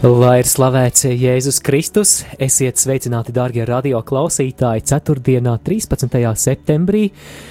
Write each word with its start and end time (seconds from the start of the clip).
Lai 0.00 0.38
ir 0.40 0.46
slavēts 0.48 1.02
Jēzus 1.04 1.58
Kristus, 1.60 2.22
esiet 2.40 2.80
sveicināti, 2.80 3.34
darbie 3.36 3.66
radio 3.68 3.98
klausītāji, 4.00 4.80
4. 4.88 5.42
13. 5.60 6.22
septembrī. 6.40 7.02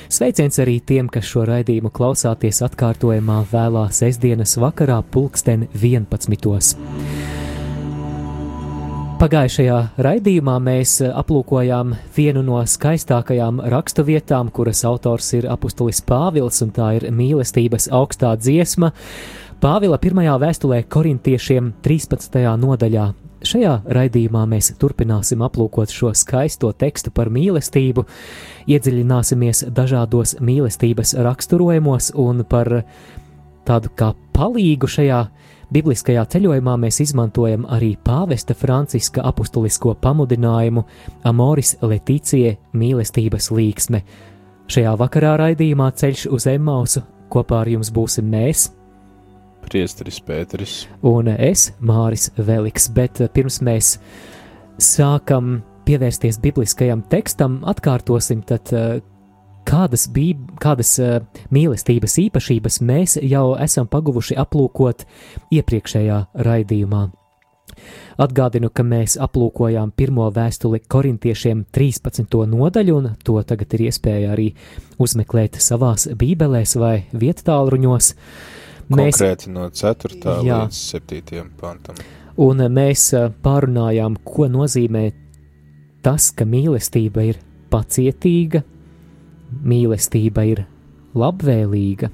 Sveiciens 0.10 0.58
arī 0.58 0.80
tiem, 0.82 1.12
kas 1.14 1.30
šo 1.30 1.44
raidījumu 1.46 1.92
klausāties 1.94 2.64
atkārtojumā 2.66 3.44
vēlā 3.52 3.84
sestdienas 3.94 4.58
vakarā, 4.58 4.98
pulksten 5.14 5.68
11. 5.78 6.74
Pagājušajā 9.20 9.78
raidījumā 10.02 10.56
mēs 10.64 10.96
aplūkojām 11.06 11.94
vienu 12.16 12.42
no 12.48 12.64
skaistākajām 12.66 13.62
raksturvietām, 13.76 14.50
kuras 14.50 14.82
autors 14.90 15.30
ir 15.38 15.46
apustulis 15.54 16.02
Pāvils, 16.02 16.64
un 16.66 16.74
tā 16.74 16.96
ir 16.98 17.12
mīlestības 17.14 17.92
augstā 17.94 18.34
dziesma. 18.42 18.90
Pāvila 19.60 19.98
pirmajā 20.00 20.38
vēstulē 20.40 20.78
korintiešiem 20.88 21.74
13. 21.84 22.36
nodaļā. 22.62 23.10
Šajā 23.44 23.74
raidījumā 23.92 24.46
mēs 24.48 24.70
turpināsim 24.80 25.44
aplūkot 25.44 25.92
šo 25.92 26.14
skaisto 26.16 26.70
tekstu 26.72 27.12
par 27.12 27.28
mīlestību, 27.28 28.06
iedziļināsimies 28.72 29.66
dažādos 29.76 30.38
mīlestības 30.40 31.12
raksturojumos 31.28 32.14
un 32.24 32.46
par 32.48 32.72
tādu 33.68 33.92
kā 34.00 34.14
palīgu 34.40 34.88
šajā 34.96 35.20
bibliskajā 35.76 36.24
ceļojumā 36.38 36.80
mēs 36.80 37.04
izmantojam 37.10 37.68
arī 37.68 37.98
pāvesta 38.00 38.56
Franciska 38.56 39.28
apustulisko 39.28 39.98
pamudinājumu 40.00 40.88
Amoris 41.28 41.76
Leticie 41.84 42.56
mīlestības 42.72 43.52
līksme. 43.52 44.06
Šajā 44.72 44.96
vakarā 45.04 45.36
raidījumā 45.44 45.92
ceļš 46.00 46.30
uz 46.32 46.48
Emmausu 46.48 47.04
kopā 47.30 47.64
ar 47.64 47.70
jums 47.76 47.92
būsim 47.94 48.26
mēs, 48.32 48.70
Priesteris 49.70 50.20
Pēteris. 50.26 50.76
Un 51.06 51.30
es, 51.36 51.70
Māris 51.80 52.30
Veliks, 52.38 52.90
bet 52.96 53.22
eh, 53.22 53.30
pirms 53.30 53.60
mēs 53.66 53.98
sākam 54.82 55.60
pievērsties 55.86 56.40
bibliskajam 56.42 57.04
tekstam, 57.12 57.60
atkārtosim 57.70 58.42
tad, 58.50 58.74
eh, 58.74 59.00
kādas, 59.70 60.08
bija, 60.14 60.40
kādas 60.62 60.96
eh, 61.04 61.20
mīlestības 61.54 62.18
īpašības 62.26 62.82
mēs 62.82 63.20
jau 63.22 63.54
esam 63.62 63.90
paguvuši 63.92 64.38
aplūkot 64.42 65.06
iepriekšējā 65.54 66.20
raidījumā. 66.50 67.06
Atgādinu, 68.20 68.68
ka 68.76 68.84
mēs 68.84 69.16
aplūkojām 69.22 69.94
pirmo 69.96 70.26
vēstuli 70.36 70.82
korintiešiem 70.92 71.64
13. 71.72 72.26
nodaļu, 72.52 72.98
un 72.98 73.14
to 73.24 73.38
tagad 73.48 73.78
ir 73.78 73.86
iespēja 73.88 74.34
arī 74.34 74.50
uzmeklēt 75.00 75.62
savās 75.64 76.10
bībelēs 76.20 76.76
vai 76.82 76.96
vietāluņos. 78.90 78.98
Mēs, 78.98 79.18
Konkrēti 79.18 79.52
no 79.54 79.70
4. 79.70 80.46
Jā. 80.46 80.64
līdz 80.66 80.80
7. 80.96 81.50
pantam. 81.60 81.96
Un 82.38 82.62
eh, 82.62 82.70
mēs 82.70 83.14
eh, 83.14 83.30
pārunājām, 83.44 84.18
ko 84.24 84.48
nozīmē 84.50 85.12
tas, 86.02 86.32
ka 86.32 86.46
mīlestība 86.46 87.26
ir 87.30 87.40
pacietīga, 87.70 88.64
mīlestība 89.64 90.46
ir 90.48 90.66
labvēlīga. 91.16 92.10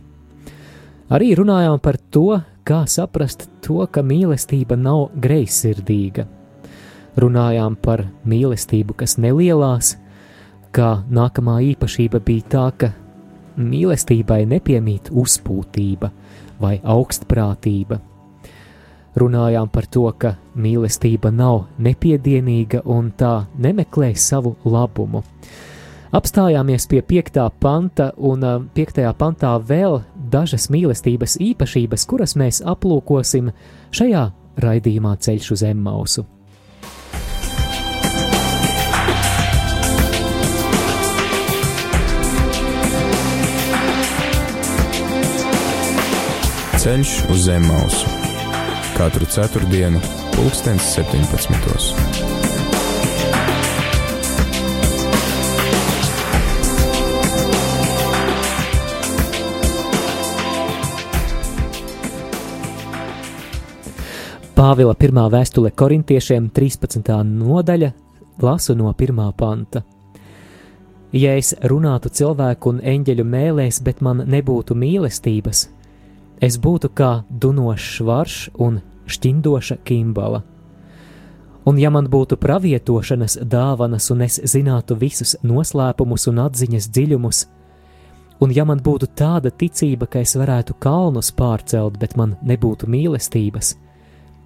Arī 1.13 1.35
runājām 1.37 1.79
par 1.79 1.97
to, 2.11 2.41
kā 2.65 2.85
saprast 2.89 3.47
to, 3.61 3.85
ka 3.87 4.01
mīlestība 4.01 4.75
nav 4.75 5.11
greizsirdīga. 5.21 6.25
Runājām 7.15 7.77
par 7.79 8.07
mīlestību, 8.27 8.97
kas 8.97 9.15
nelielās, 9.21 9.95
kā 10.75 11.05
nākamā 11.07 11.61
īpašība 11.71 12.19
bija 12.25 12.49
tā, 12.51 12.65
ka 12.75 12.91
mīlestībai 13.55 14.43
nepiemīt 14.49 15.13
uzpūtība– 15.13 16.11
vai 16.59 16.79
augstprātība. 16.83 17.99
Runājām 19.15 19.69
par 19.71 19.87
to, 19.87 20.09
ka 20.19 20.33
mīlestība 20.59 21.31
nav 21.31 21.69
nepiedienīga 21.79 22.81
un 22.91 23.13
tā 23.15 23.45
nemeklē 23.55 24.11
savu 24.19 24.57
labumu. 24.67 25.23
Apstājāmies 26.15 26.85
pie 26.91 27.01
5. 27.01 27.39
panta, 27.59 28.11
un 28.17 28.43
5. 28.75 29.01
pantā 29.19 29.55
vēl 29.59 30.01
dažas 30.31 30.69
mīlestības 30.71 31.39
īpašības, 31.43 32.05
kuras 32.07 32.35
mēs 32.39 32.61
aplūkosim 32.63 33.51
šajā 33.95 34.29
raidījumā 34.63 35.17
Ceļš 35.19 35.51
uz 35.55 35.67
Emmausu. 35.71 36.34
Ceļš 46.85 47.11
uz 47.33 47.39
zem 47.47 47.63
mausu 47.65 48.05
katru 48.93 49.25
ceturtdienu, 49.25 49.97
pulkstens 50.35 50.85
17. 50.93 51.55
Pāvila 64.53 64.93
pirmā 64.93 65.23
vēstule 65.33 65.71
korintiešiem 65.73 66.51
13. 66.53 67.09
nodaļa 67.25 67.89
lasu 68.45 68.75
no 68.77 68.93
pirmā 68.93 69.31
panta. 69.33 69.81
Ja 71.17 71.33
es 71.33 71.55
runātu 71.65 72.13
cilvēku 72.13 72.75
un 72.75 72.83
eņģeļu 72.93 73.25
mēlēs, 73.25 73.81
bet 73.81 74.05
man 74.05 74.21
nebūtu 74.29 74.77
mīlestības, 74.77 75.71
es 76.41 76.57
būtu 76.59 76.91
kā 76.95 77.23
dunošs 77.29 78.01
varš 78.05 78.35
un 78.59 78.81
šķindoša 79.07 79.77
kimbala. 79.83 80.43
Un 81.65 81.79
ja 81.81 81.89
man 81.89 82.05
būtu 82.05 82.37
pravietošanas 82.37 83.39
dāvanas, 83.41 84.11
un 84.13 84.21
es 84.21 84.37
zinātu 84.51 84.97
visus 85.01 85.33
noslēpumus 85.41 86.27
un 86.29 86.43
atziņas 86.43 86.89
dziļumus, 86.93 87.39
un 88.41 88.51
ja 88.53 88.65
man 88.65 88.81
būtu 88.85 89.09
tāda 89.17 89.49
ticība, 89.49 90.05
ka 90.05 90.21
es 90.21 90.35
varētu 90.37 90.75
kalnus 90.79 91.31
pārcelt, 91.33 91.97
bet 91.97 92.13
man 92.17 92.35
nebūtu 92.45 92.85
mīlestības, 92.85 93.73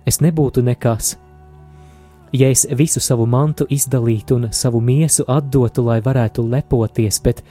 es 0.08 0.22
nebūtu 0.24 0.64
nekas. 0.64 1.18
Ja 2.32 2.48
es 2.54 2.68
visu 2.78 3.02
savu 3.02 3.26
mantu 3.26 3.66
izdalītu 3.70 4.38
un 4.38 4.52
savu 4.54 4.80
miesu 4.80 5.26
atdotu, 5.28 5.84
lai 5.84 6.00
varētu 6.06 6.46
lepoties, 6.46 7.20
bet 7.26 7.44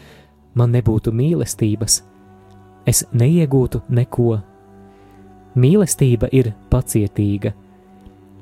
man 0.55 0.73
nebūtu 0.73 1.13
mīlestības, 1.13 2.03
es 2.89 3.05
neiegūtu 3.13 3.83
neko. 3.93 4.39
Mīlestība 5.59 6.29
ir 6.33 6.53
pacietīga, 6.71 7.53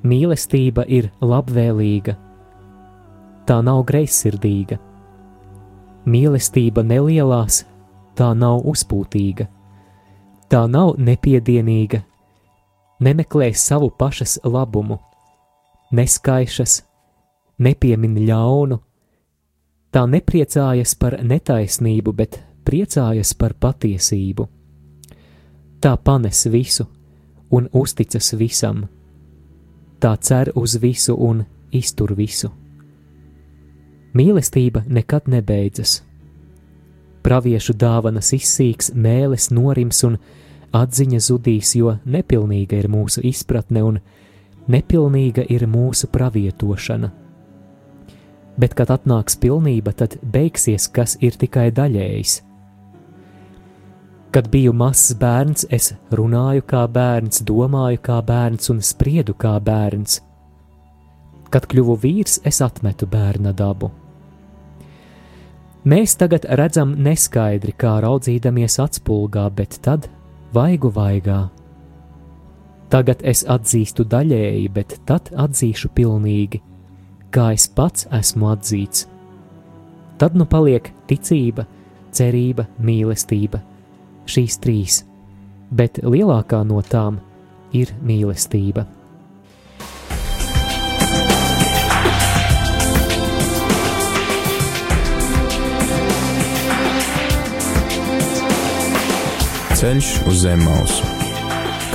mīlestība 0.06 0.84
ir 0.88 1.10
labvēlīga, 1.24 2.16
tā 3.48 3.60
nav 3.64 3.84
greizsirdīga. 3.88 4.78
Mīlestība 6.06 6.84
nelielās, 6.86 7.64
tā 8.14 8.30
nav 8.38 8.66
uzpūtīga, 8.70 9.48
tā 10.50 10.66
nav 10.70 10.94
nepiedienīga, 11.02 12.02
nemeklē 13.02 13.50
savu 13.58 13.90
pašas 13.90 14.38
labumu, 14.44 15.00
neskaišas, 15.90 16.82
nepiemin 17.58 18.20
ļaunu, 18.28 18.78
tā 19.90 20.04
nepriecājas 20.10 20.94
par 21.00 21.18
netaisnību, 21.22 22.12
bet 22.12 22.38
priecājas 22.66 23.32
par 23.38 23.54
patiesību. 23.54 24.48
Tā 25.80 25.96
panes 26.02 26.46
visu 26.50 26.86
un 27.50 27.68
uzticas 27.72 28.32
visam, 28.34 28.86
tā 30.00 30.16
cer 30.20 30.50
uz 30.54 30.76
visu 30.82 31.14
un 31.14 31.44
iztur 31.72 32.14
visu. 32.18 32.50
Mīlestība 34.16 34.82
nekad 34.88 35.28
nebeidzas. 35.28 36.00
Praviešu 37.22 37.74
dāvanas 37.76 38.32
izsīks, 38.32 38.92
mēlis 38.94 39.50
norims 39.50 40.02
un 40.06 40.16
atziņa 40.72 41.20
zudīs, 41.20 41.74
jo 41.76 41.96
nepilnīga 42.04 42.78
ir 42.80 42.88
mūsu 42.88 43.24
izpratne 43.26 43.82
un 43.84 44.00
nepilnīga 44.72 45.44
ir 45.50 45.66
mūsu 45.68 46.08
pravietošana. 46.12 47.12
Bet, 48.56 48.72
kad 48.72 48.88
atnāks 48.94 49.36
pilnība, 49.36 49.92
tad 49.92 50.16
beigsies, 50.22 50.88
kas 50.88 51.18
ir 51.20 51.36
tikai 51.36 51.68
daļējs. 51.76 52.45
Kad 54.36 54.50
biju 54.52 54.74
mazs 54.76 55.14
bērns, 55.16 55.62
es 55.72 55.94
runāju 56.12 56.60
kā 56.68 56.82
bērns, 56.92 57.38
domāju 57.48 57.96
kā 58.04 58.18
bērns 58.20 58.68
un 58.68 58.82
spriedu 58.84 59.32
kā 59.32 59.54
bērns. 59.64 60.18
Kad 61.48 61.64
kļuvu 61.72 61.94
vīrs, 62.02 62.34
es 62.44 62.58
atmetu 62.60 63.06
bērna 63.08 63.54
dabu. 63.56 63.88
Mēs 65.88 66.18
tagad 66.20 66.44
redzam 66.60 66.92
neskaidri, 67.00 67.72
kā 67.80 67.94
raudzīdamies 68.04 68.76
atspulgā, 68.84 69.46
bet 69.56 69.78
tad 69.80 70.10
vaigu 70.52 70.90
vaigā. 70.92 71.38
Tagad 72.92 73.24
es 73.24 73.40
atzīstu 73.48 74.04
daļēji, 74.04 74.66
bet 74.74 74.98
tad 75.08 75.30
atzīšu 75.32 75.88
pilnīgi, 75.96 76.60
kā 77.32 77.54
es 77.54 77.64
pats 77.72 78.04
esmu 78.20 78.52
atzīts. 78.52 79.06
Tad 80.20 80.36
nu 80.36 80.44
paliek 80.44 80.92
ticība, 81.08 81.64
cerība, 82.12 82.68
mīlestība, 82.76 83.62
šīs 84.26 84.58
trīs, 84.62 85.00
bet 85.70 86.02
lielākā 86.02 86.62
no 86.66 86.82
tām 86.82 87.20
ir 87.72 87.94
mīlestība. 88.02 88.86
Ceļš 99.76 100.14
uz 100.24 100.38
zem 100.40 100.62
mausu 100.64 101.16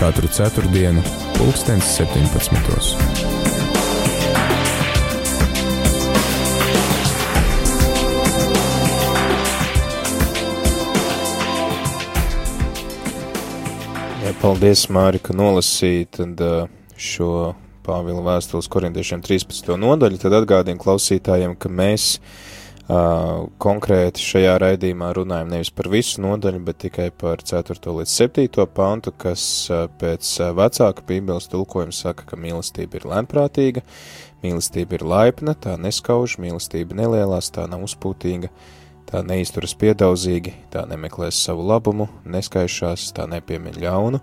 katru 0.02 0.30
ceturtdienu, 0.34 1.04
pulkstens 1.38 1.94
17. 1.98 3.41
Paldies, 14.42 14.88
Māri, 14.90 15.20
ka 15.22 15.36
nolasīji 15.38 16.08
tad, 16.18 16.40
šo 16.98 17.54
Pāvila 17.86 18.22
vēstules 18.26 18.70
korintiešiem 18.70 19.22
13. 19.26 19.70
nodaļu. 19.78 20.18
Tad 20.22 20.36
atgādinu 20.38 20.82
klausītājiem, 20.82 21.54
ka 21.62 21.70
mēs 21.70 22.06
uh, 22.18 23.48
konkrēti 23.62 24.22
šajā 24.22 24.56
raidījumā 24.62 25.12
runājam 25.18 25.50
nevis 25.54 25.72
par 25.74 25.90
visu 25.94 26.22
nodaļu, 26.26 26.62
bet 26.66 26.82
tikai 26.86 27.10
par 27.14 27.42
4. 27.46 27.78
līdz 28.00 28.14
7. 28.14 28.66
pantu, 28.74 29.14
kas 29.14 29.44
uh, 29.70 29.88
pēc 30.02 30.34
vecāka 30.58 31.06
bībeles 31.10 31.50
tulkojuma 31.52 31.94
saka, 31.94 32.26
ka 32.30 32.38
mīlestība 32.42 33.02
ir 33.02 33.10
lēnprātīga, 33.14 33.86
mīlestība 34.46 34.98
ir 34.98 35.10
laipna, 35.10 35.58
tā 35.58 35.78
neskauž, 35.82 36.38
mīlestība 36.42 36.98
nelielās, 37.02 37.50
tā 37.54 37.66
nav 37.70 37.86
uzpūtīga, 37.90 38.54
tā 39.12 39.22
neizturas 39.28 39.74
piedaudzīgi, 39.78 40.54
tā 40.72 40.86
nemeklēs 40.90 41.40
savu 41.46 41.66
labumu, 41.68 42.08
neskaišās, 42.24 43.10
tā 43.18 43.28
nepiemin 43.30 43.78
ļaunu, 43.82 44.22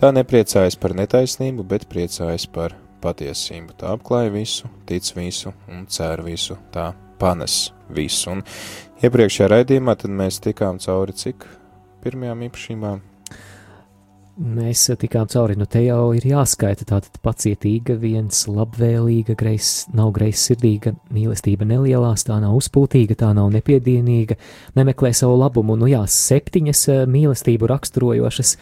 tā 0.00 0.12
nepriecājas 0.16 0.78
par 0.80 0.96
netaisnību, 0.96 1.66
bet 1.68 1.88
priecājas 1.92 2.48
par 2.48 2.76
patiesību, 3.04 3.76
tā 3.80 3.92
apklāja 3.96 4.32
visu, 4.34 4.70
tic 4.88 5.12
visu 5.16 5.52
un 5.68 5.84
cer 5.92 6.24
visu, 6.26 6.56
tā 6.72 6.90
panes 7.20 7.70
visu. 7.92 8.32
Un 8.32 8.44
iepriekšējā 9.04 9.52
raidījumā 9.52 9.96
tad 10.00 10.16
mēs 10.16 10.40
tikām 10.44 10.80
cauri 10.82 11.16
cik 11.16 11.46
pirmajām 12.04 12.48
īpašībām? 12.48 13.04
Mēs 14.36 14.82
tikām 15.00 15.30
cauri, 15.32 15.54
nu 15.56 15.64
te 15.64 15.80
jau 15.80 16.10
ir 16.12 16.26
jāskaita 16.28 16.84
tātad 16.84 17.14
pacietīga, 17.24 17.94
viens 17.96 18.42
labvēlīga, 18.44 19.32
greis, 19.32 19.86
nav 19.96 20.10
greizsirdīga, 20.18 20.92
mīlestība 21.08 21.64
nelielās, 21.64 22.26
tā 22.28 22.36
nav 22.42 22.52
uzpūtīga, 22.58 23.16
tā 23.22 23.30
nav 23.36 23.48
nepiedienīga, 23.54 24.36
nemeklē 24.76 25.14
savu 25.16 25.38
labumu, 25.40 25.78
nu 25.80 25.88
jā, 25.88 26.02
septiņas 26.04 26.82
eh, 26.92 27.00
mīlestību 27.14 27.70
raksturojošas 27.72 28.52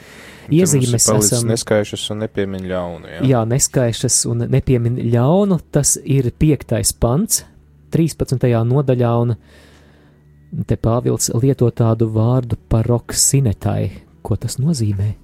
iezīmes 0.55 1.09
esam. 1.17 1.51
Neskaišas 1.51 2.07
un 2.15 2.23
nepiemin 2.23 2.71
ļaunu, 2.71 3.11
jā. 3.17 3.27
Jā, 3.33 3.43
neskaišas 3.51 4.21
un 4.31 4.47
nepiemin 4.55 5.03
ļaunu, 5.11 5.59
tas 5.75 5.97
ir 5.99 6.31
piektais 6.39 6.95
pants, 6.95 7.43
13. 7.99 8.47
nodaļā, 8.71 9.11
un 9.27 10.63
te 10.71 10.79
Pāvils 10.79 11.35
lieto 11.35 11.75
tādu 11.75 12.13
vārdu 12.15 12.63
paroksinētai. 12.71 13.83
Ko 14.25 14.39
tas 14.41 14.55
nozīmē? 14.63 15.24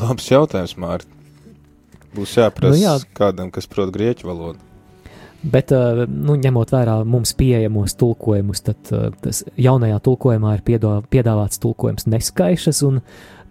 Labs 0.00 0.30
jautājums, 0.30 0.76
Mārtiņ. 0.80 1.12
Būs 2.16 2.36
jāprasa 2.38 2.72
nu, 2.72 2.80
jā. 2.80 2.94
kādam, 3.16 3.50
kas 3.52 3.68
prot 3.68 3.92
grieķu 3.92 4.28
valodu. 4.30 4.62
Bet, 5.46 5.70
eh, 5.72 6.04
nu, 6.08 6.36
ņemot 6.40 6.72
vērā 6.72 6.96
mums 7.06 7.34
pieejamos 7.36 7.94
tulkojumus, 8.00 8.64
tad 8.66 8.92
eh, 8.92 9.10
tas 9.22 9.42
jaunajā 9.60 10.00
tulkojumā 10.08 10.56
ir 10.56 10.64
piedāvāts 11.12 11.60
tulkojums 11.62 12.08
neskaišas, 12.08 12.82
un 12.88 13.02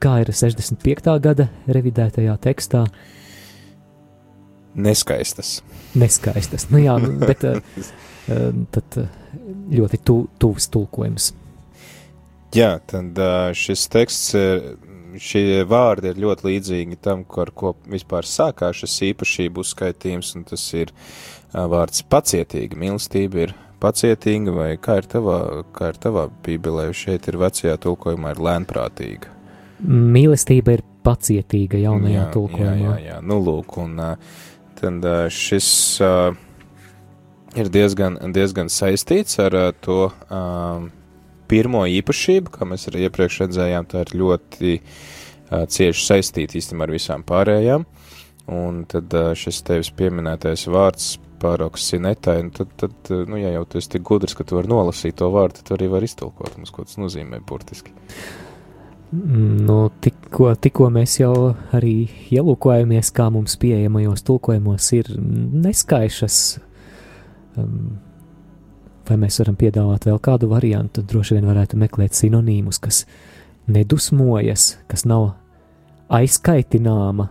kā 0.02 0.18
ir 0.24 0.34
65. 0.34 1.14
gada 1.24 1.50
revidētajā 1.70 2.36
tekstā? 2.50 2.88
Neskaistas 4.76 5.60
neskaistas. 5.96 6.70
Nu, 6.72 6.80
jā, 6.84 6.96
nu, 7.02 7.16
bet 7.24 7.44
uh, 7.48 7.60
tad 8.76 9.00
ļoti 9.72 10.02
tu, 10.06 10.20
tuvs 10.42 10.70
tulkojums. 10.74 11.32
Jā, 12.56 12.78
tad 12.88 13.18
šis 13.58 13.90
teksts, 13.92 14.36
šie 15.22 15.64
vārdi 15.70 16.12
ir 16.12 16.22
ļoti 16.24 16.48
līdzīgi 16.50 16.98
tam, 17.04 17.24
ar 17.42 17.52
ko 17.56 17.76
vispār 17.90 18.28
sākās 18.28 18.82
šis 18.84 18.96
īpašību 19.12 19.64
uzskaitījums, 19.64 20.34
un 20.38 20.48
tas 20.50 20.64
ir 20.78 20.94
vārds 21.54 22.04
pacietīga. 22.12 22.80
Mīlestība 22.80 23.46
ir 23.46 23.56
pacietīga, 23.84 24.56
vai 24.56 24.70
kā 24.82 25.00
ir 25.02 25.10
tavā, 25.12 25.40
kā 25.76 25.92
ir 25.94 26.02
tavā 26.02 26.28
bībelē, 26.46 26.90
šeit 26.96 27.30
ir 27.32 27.40
vecajā 27.42 27.78
tulkojumā 27.86 28.36
ir 28.36 28.44
lēnprātīga. 28.48 29.32
Mīlestība 29.86 30.78
ir 30.78 30.86
pacietīga 31.06 31.80
jaunajā 31.84 32.22
jā, 32.22 32.28
tulkojumā. 32.34 32.76
Jā, 32.76 32.98
jā, 32.98 33.08
jā, 33.12 33.22
nu 33.26 33.40
lūk, 33.44 33.78
un 33.84 34.00
tad 34.80 35.10
šis 35.32 35.70
ir 37.56 37.72
diezgan, 37.72 38.20
diezgan 38.36 38.72
saistīts 38.72 39.40
ar 39.44 39.58
to 39.84 40.08
uh, 40.10 40.88
pirmo 41.50 41.84
īpašību, 41.90 42.54
kā 42.54 42.68
mēs 42.70 42.88
arī 42.90 43.06
iepriekš 43.08 43.44
redzējām, 43.46 43.90
tā 43.92 44.06
ir 44.06 44.16
ļoti 44.22 44.74
uh, 44.80 45.66
cieši 45.70 46.08
saistīta 46.08 46.60
īstenībā 46.60 46.88
ar 46.88 46.96
visām 46.96 47.26
pārējām. 47.28 47.86
Un 48.56 48.84
tad 48.90 49.14
uh, 49.18 49.32
šis 49.38 49.64
tevis 49.66 49.92
pieminētais 49.98 50.68
vārds 50.70 51.16
pāraugs 51.42 51.90
sinetai, 51.90 52.40
nu 52.48 52.54
tad, 52.56 52.72
tad, 52.80 53.12
nu, 53.30 53.38
ja 53.42 53.52
jau 53.58 53.66
tu 53.70 53.80
esi 53.82 53.92
tik 53.96 54.06
gudrs, 54.08 54.36
ka 54.38 54.46
tu 54.48 54.58
vari 54.58 54.72
nolasīt 54.72 55.18
to 55.20 55.30
vārdu, 55.34 55.62
tad 55.62 55.78
arī 55.78 55.90
vari 55.92 56.10
iztulkot 56.10 56.58
mums, 56.58 56.72
ko 56.74 56.86
tas 56.88 57.00
nozīmē 57.02 57.42
burtiski. 57.48 57.94
Nu, 59.16 59.78
tikko, 60.02 60.50
tikko 60.60 60.90
mēs 60.92 61.20
jau 61.22 61.54
arī 61.76 62.08
ielūkojamies, 62.34 63.12
kā 63.16 63.30
mums 63.32 63.56
pieejamajos 63.62 64.26
tulkojumos 64.28 64.88
ir 64.98 65.12
neskaišas. 65.66 66.40
Um, 67.56 68.00
vai 69.10 69.18
mēs 69.22 69.40
varam 69.42 69.58
piedāvāt 69.60 70.08
vēl 70.10 70.20
kādu 70.24 70.50
variantu? 70.52 71.04
Droši 71.06 71.38
vien 71.38 71.48
varētu 71.50 71.80
meklēt 71.80 72.18
sinonīmus, 72.18 72.80
kas 72.84 73.04
nedusmojas, 73.72 74.76
kas 74.92 75.06
nav 75.10 75.32
aizkaitināma. 76.14 77.30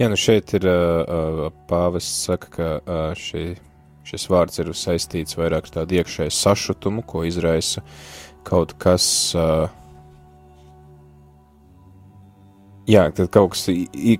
Jā, 0.00 0.08
nu 0.10 0.18
šeit 0.18 0.52
ir 0.58 0.66
uh, 0.66 1.46
pāvests 1.70 2.26
saka, 2.26 2.50
ka 2.50 2.68
uh, 2.80 3.04
šī, 3.18 3.46
šis 4.08 4.26
vārds 4.32 4.60
ir 4.60 4.72
saistīts 4.74 5.38
vairāk 5.38 5.70
ar 5.70 5.78
tādu 5.78 6.00
iekšēju 6.00 6.34
sašutumu, 6.34 7.06
ko 7.06 7.22
izraisa 7.28 7.84
kaut 8.44 8.76
kas. 8.82 9.06
Uh, 9.38 9.70
Jā, 12.84 13.06
tad 13.16 13.30
kaut 13.32 13.54
kas, 13.54 13.62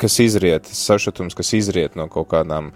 kas 0.00 0.14
izriet, 0.24 0.70
sašutums, 0.72 1.34
kas 1.36 1.50
izriet 1.52 1.98
no 2.00 2.06
kaut 2.08 2.30
kādām 2.30 2.70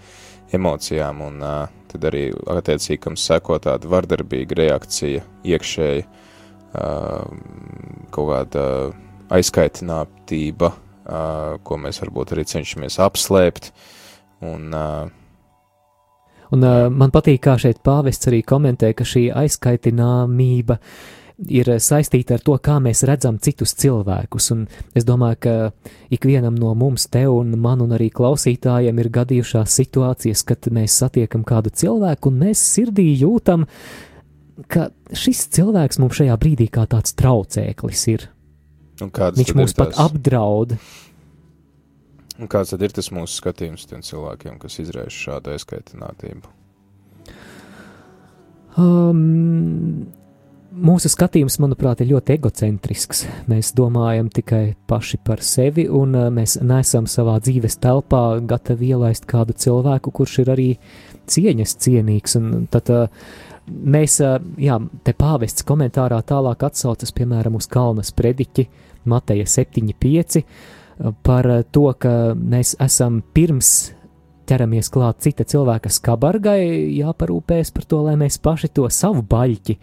emocijām, 0.54 1.20
un 1.26 1.42
uh, 1.44 1.66
tad 1.90 2.08
arī 2.10 2.28
attiecīgi, 2.32 3.00
kam 3.04 3.18
seko 3.20 3.58
tāda 3.62 3.90
vardarbīga 3.90 4.58
reakcija 4.62 5.24
iekšēji, 5.48 6.04
uh, 6.04 7.30
kaut 8.14 8.32
kāda 8.32 8.64
aizkaitinātība, 9.34 10.72
uh, 10.72 11.54
ko 11.62 11.80
mēs 11.80 12.00
varbūt 12.04 12.34
arī 12.36 12.46
cenšamies 12.48 13.00
apslēpt, 13.04 13.72
un 14.48 14.68
uh, 14.72 15.14
Un 16.48 16.64
uh, 16.64 16.86
man 16.88 17.10
patīk, 17.12 17.42
kā 17.44 17.58
šeit 17.60 17.82
pāvests 17.84 18.30
arī 18.30 18.40
komentē, 18.46 18.94
ka 18.96 19.04
šī 19.04 19.26
aizkaitināmība 19.36 20.78
ir 21.46 21.70
saistīta 21.82 22.36
ar 22.36 22.42
to, 22.44 22.56
kā 22.62 22.78
mēs 22.82 23.04
redzam 23.06 23.38
citus 23.42 23.74
cilvēkus. 23.78 24.50
Un 24.54 24.64
es 24.98 25.06
domāju, 25.06 25.38
ka 25.44 25.54
ikvienam 26.14 26.58
no 26.58 26.74
mums, 26.78 27.06
te 27.12 27.24
un 27.30 27.54
man, 27.60 27.82
un 27.84 27.94
arī 27.96 28.10
klausītājiem, 28.14 28.98
ir 28.98 29.10
gadījušās 29.14 29.78
situācijas, 29.80 30.44
kad 30.48 30.70
mēs 30.74 30.98
satiekam 30.98 31.46
kādu 31.46 31.70
cilvēku, 31.70 32.32
un 32.32 32.42
mēs 32.46 32.62
sirdī 32.74 33.06
jūtam, 33.20 33.68
ka 34.66 34.88
šis 35.14 35.46
cilvēks 35.54 36.00
mums 36.02 36.18
šajā 36.18 36.38
brīdī 36.40 36.68
kā 36.74 36.88
tāds 36.90 37.14
traucēklis 37.18 38.06
ir. 38.14 38.28
Viņš 38.98 39.54
mūs 39.54 39.76
pat 39.78 39.94
tās... 39.94 40.00
apdraud. 40.08 40.74
Un 42.38 42.50
kāds 42.50 42.70
tad 42.70 42.82
ir 42.86 42.94
tas 42.94 43.10
mūsu 43.14 43.38
skatījums 43.40 43.86
tiem 43.90 44.02
cilvēkiem, 44.06 44.58
kas 44.62 44.78
izraisa 44.82 45.14
šādu 45.14 45.54
aizkaitinātību? 45.54 46.54
Um, 48.78 50.06
mūsu 50.72 51.10
skatījums, 51.10 51.58
manuprāt, 51.62 52.02
ir 52.02 52.12
ļoti 52.12 52.34
egocentrisks. 52.36 53.24
Mēs 53.50 53.72
domājam 53.76 54.28
tikai 54.32 54.62
paši 54.88 55.20
par 55.24 55.42
sevi, 55.44 55.88
un 55.88 56.14
uh, 56.16 56.28
mēs 56.34 56.58
nesam 56.64 57.08
savā 57.10 57.38
dzīves 57.42 57.78
telpā 57.82 58.22
gatavi 58.48 58.92
ielaist 58.92 59.28
kādu 59.28 59.56
cilvēku, 59.56 60.12
kurš 60.14 60.38
ir 60.44 60.52
arī 60.54 60.68
cieņas 61.28 61.76
cienīgs. 61.84 62.36
Un 62.40 62.66
tad 62.72 62.92
uh, 62.94 63.28
mēs, 63.68 64.20
uh, 64.24 64.38
jā, 64.60 64.78
te 65.04 65.14
pāvests 65.16 65.66
komentārā 65.68 66.20
tālāk 66.26 66.68
atsaucas, 66.68 67.14
piemēram, 67.16 67.58
uz 67.58 67.68
Kalnas 67.70 68.12
prediķi 68.16 68.68
Mateja 69.08 69.48
7.5 69.48 70.42
par 71.22 71.46
to, 71.70 71.84
ka 71.94 72.12
mēs 72.34 72.74
esam 72.82 73.20
pirms 73.34 73.92
ķeramies 74.48 74.88
klāt 74.92 75.20
cita 75.22 75.44
cilvēka 75.46 75.92
skabargai, 75.92 76.62
jāparūpēs 76.98 77.70
par 77.76 77.84
to, 77.88 78.00
lai 78.08 78.16
mēs 78.18 78.40
paši 78.42 78.72
to 78.74 78.88
savu 78.92 79.22
baļķi 79.28 79.76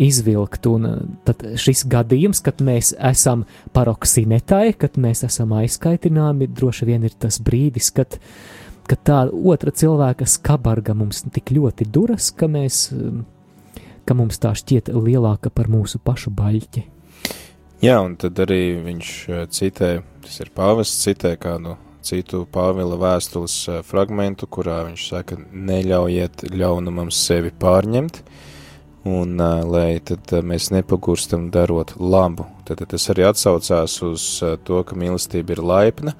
izvilkt. 0.00 0.66
Un 0.70 0.88
uh, 0.88 0.96
tad 1.26 1.44
šis 1.60 1.84
gadījums, 1.90 2.42
kad 2.44 2.62
mēs 2.64 2.92
esam 2.96 3.44
paroksinētāji, 3.76 4.78
kad 4.84 4.98
mēs 5.00 5.24
esam 5.28 5.54
aizskaitināmi, 5.58 6.50
droši 6.52 6.88
vien 6.88 7.06
ir 7.08 7.16
tas 7.18 7.40
brīdis, 7.42 7.92
kad, 7.96 8.18
kad 8.88 9.04
tā 9.06 9.20
otra 9.32 9.74
cilvēka 9.74 10.28
skabarga 10.28 10.96
mums 10.98 11.24
tik 11.34 11.54
ļoti 11.56 11.88
duras, 11.92 12.30
ka, 12.36 12.48
mēs, 12.50 12.88
um, 12.96 13.22
ka 14.08 14.16
mums 14.18 14.40
tā 14.42 14.54
šķiet 14.58 14.92
lielāka 14.96 15.52
par 15.52 15.70
mūsu 15.72 16.02
pašu 16.02 16.34
baļķi. 16.36 16.88
Jā, 17.82 17.96
un 17.98 18.14
tad 18.20 18.38
arī 18.44 18.62
viņš 18.84 19.14
uh, 19.28 19.46
citē, 19.50 19.96
tas 20.22 20.44
ir 20.44 20.52
pāvests, 20.54 21.02
citē 21.02 21.34
kādu 21.40 21.76
citu 22.02 22.44
Pāvila 22.52 22.98
vēstules 23.00 23.56
eh, 23.70 23.80
fragmentu, 23.86 24.48
kurā 24.50 24.82
viņš 24.88 25.06
saka, 25.14 25.38
neļaujiet 25.52 26.46
ļaunumam 26.52 27.12
sevi 27.14 27.52
pārņemt, 27.62 28.22
un 29.08 29.36
lai 29.72 30.00
tad 30.04 30.30
mēs 30.46 30.70
nepagurstam 30.74 31.48
darot 31.54 31.96
labu. 31.98 32.46
Tad 32.68 32.84
tas 32.88 33.08
arī 33.10 33.26
atsaucās 33.26 33.98
uz 34.06 34.26
to, 34.64 34.82
ka 34.86 34.98
mīlestība 34.98 35.56
ir 35.56 35.62
laipna, 35.66 36.14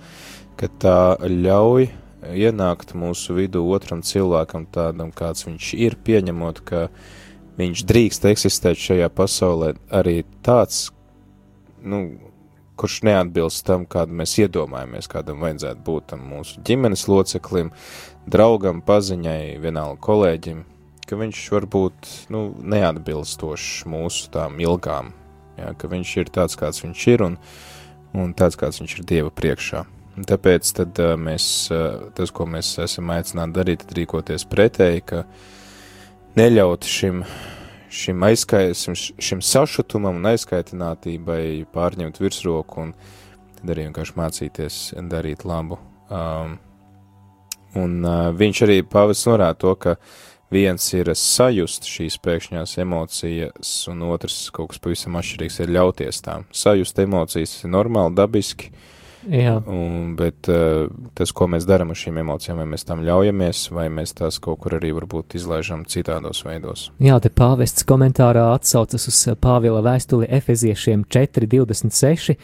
ka 0.58 0.70
tā 0.82 0.98
ļauj 1.22 1.90
ienākt 2.30 2.94
mūsu 2.98 3.36
vidū 3.36 3.62
otram 3.74 4.02
cilvēkam 4.06 4.66
tādam, 4.74 5.10
kāds 5.14 5.46
viņš 5.46 5.72
ir, 5.78 5.96
pieņemot, 6.06 6.62
ka 6.66 6.88
viņš 7.58 7.86
drīkst 7.88 8.26
eksistēt 8.30 8.78
šajā 8.80 9.08
pasaulē 9.12 9.72
arī 9.94 10.22
tāds, 10.46 10.90
nu, 11.82 12.04
kurš 12.78 13.02
neatbilst 13.06 13.66
tam, 13.66 13.84
kādu 13.90 14.16
mēs 14.18 14.36
iedomājamies, 14.42 15.10
kādam 15.10 15.42
vajadzētu 15.44 15.84
būt 15.86 16.08
tam 16.14 16.24
mūsu 16.30 16.62
ģimenes 16.66 17.06
loceklim, 17.10 17.72
draugam, 18.30 18.80
paziņai, 18.86 19.58
vienalga 19.62 20.00
kolēģim, 20.02 20.64
ka 21.12 21.20
viņš 21.20 21.44
varbūt 21.54 22.10
nu, 22.32 22.42
neatbilstošs 22.74 23.84
mūsu 23.92 24.32
tām 24.34 24.58
ilgām, 24.64 25.12
ja, 25.60 25.70
ka 25.78 25.92
viņš 25.92 26.16
ir 26.24 26.34
tāds, 26.34 26.58
kāds 26.58 26.82
viņš 26.82 27.06
ir 27.12 27.26
un, 27.28 27.38
un 28.16 28.34
tāds, 28.36 28.58
kāds 28.58 28.80
viņš 28.82 28.98
ir 28.98 29.08
Dieva 29.12 29.32
priekšā. 29.32 29.86
Un 30.16 30.28
tāpēc 30.28 30.74
tad, 30.76 30.98
uh, 31.00 31.14
mēs, 31.20 31.46
uh, 31.72 32.08
tas, 32.16 32.32
ko 32.34 32.48
mēs 32.48 32.74
esam 32.82 33.12
aicināti 33.14 33.56
darīt, 33.60 33.86
ir 33.86 34.02
rīkoties 34.02 34.48
pretēji, 34.48 35.06
ka 35.08 35.24
neļaut 36.36 36.88
šim 36.88 37.22
uh, 37.24 37.40
šim 37.92 38.22
aizskaitam, 38.22 38.96
šim 38.96 39.42
sašutumam 39.44 40.16
un 40.16 40.28
aizskaitinātībai 40.32 41.66
pārņemt 41.74 42.20
virsroku 42.22 42.86
un 42.86 42.92
tad 43.58 43.72
arī 43.74 43.86
vienkārši 43.88 44.16
mācīties 44.18 44.78
darīt 45.12 45.44
labu. 45.48 45.78
Um, 46.12 46.56
un 47.78 47.98
uh, 48.00 48.30
viņš 48.36 48.62
arī 48.66 48.78
pavas 48.88 49.24
norāda 49.28 49.60
to, 49.64 49.74
ka 49.76 49.96
viens 50.52 50.86
ir 50.94 51.10
sajust 51.16 51.88
šīs 51.88 52.20
pēkšņās 52.22 52.78
emocijas, 52.84 53.74
un 53.92 54.06
otrs 54.12 54.44
kaut 54.54 54.72
kas 54.72 54.82
pavisam 54.82 55.18
atšķirīgs 55.20 55.60
ir 55.64 55.76
ļauties 55.78 56.24
tām. 56.24 56.48
Sajust 56.52 57.00
emocijas 57.02 57.58
ir 57.62 57.72
normāli, 57.72 58.14
dabiski, 58.18 58.70
uh, 58.72 58.88
Jā. 59.30 59.54
Un, 59.70 60.14
bet 60.18 60.48
uh, 60.50 60.88
tas, 61.14 61.30
ko 61.34 61.46
mēs 61.50 61.66
darām 61.68 61.92
ar 61.94 61.98
šīm 61.98 62.18
emocijām, 62.24 62.58
vai 62.62 62.66
mēs 62.72 62.86
tam 62.88 63.04
ļaujamies, 63.06 63.68
vai 63.74 63.86
mēs 63.92 64.16
tās 64.18 64.40
kaut 64.42 64.62
kur 64.64 64.76
arī 64.78 64.90
varbūt 64.96 65.36
izlaižam 65.38 65.84
citādos 65.86 66.42
veidos. 66.46 66.88
Jā, 67.02 67.20
te 67.22 67.30
pāvests 67.30 67.86
komentārā 67.86 68.48
atsaucas 68.56 69.06
uz 69.10 69.20
Pāvila 69.42 69.82
vēstuli 69.84 70.30
Efeziešiem 70.30 71.06
4.26. 71.06 72.38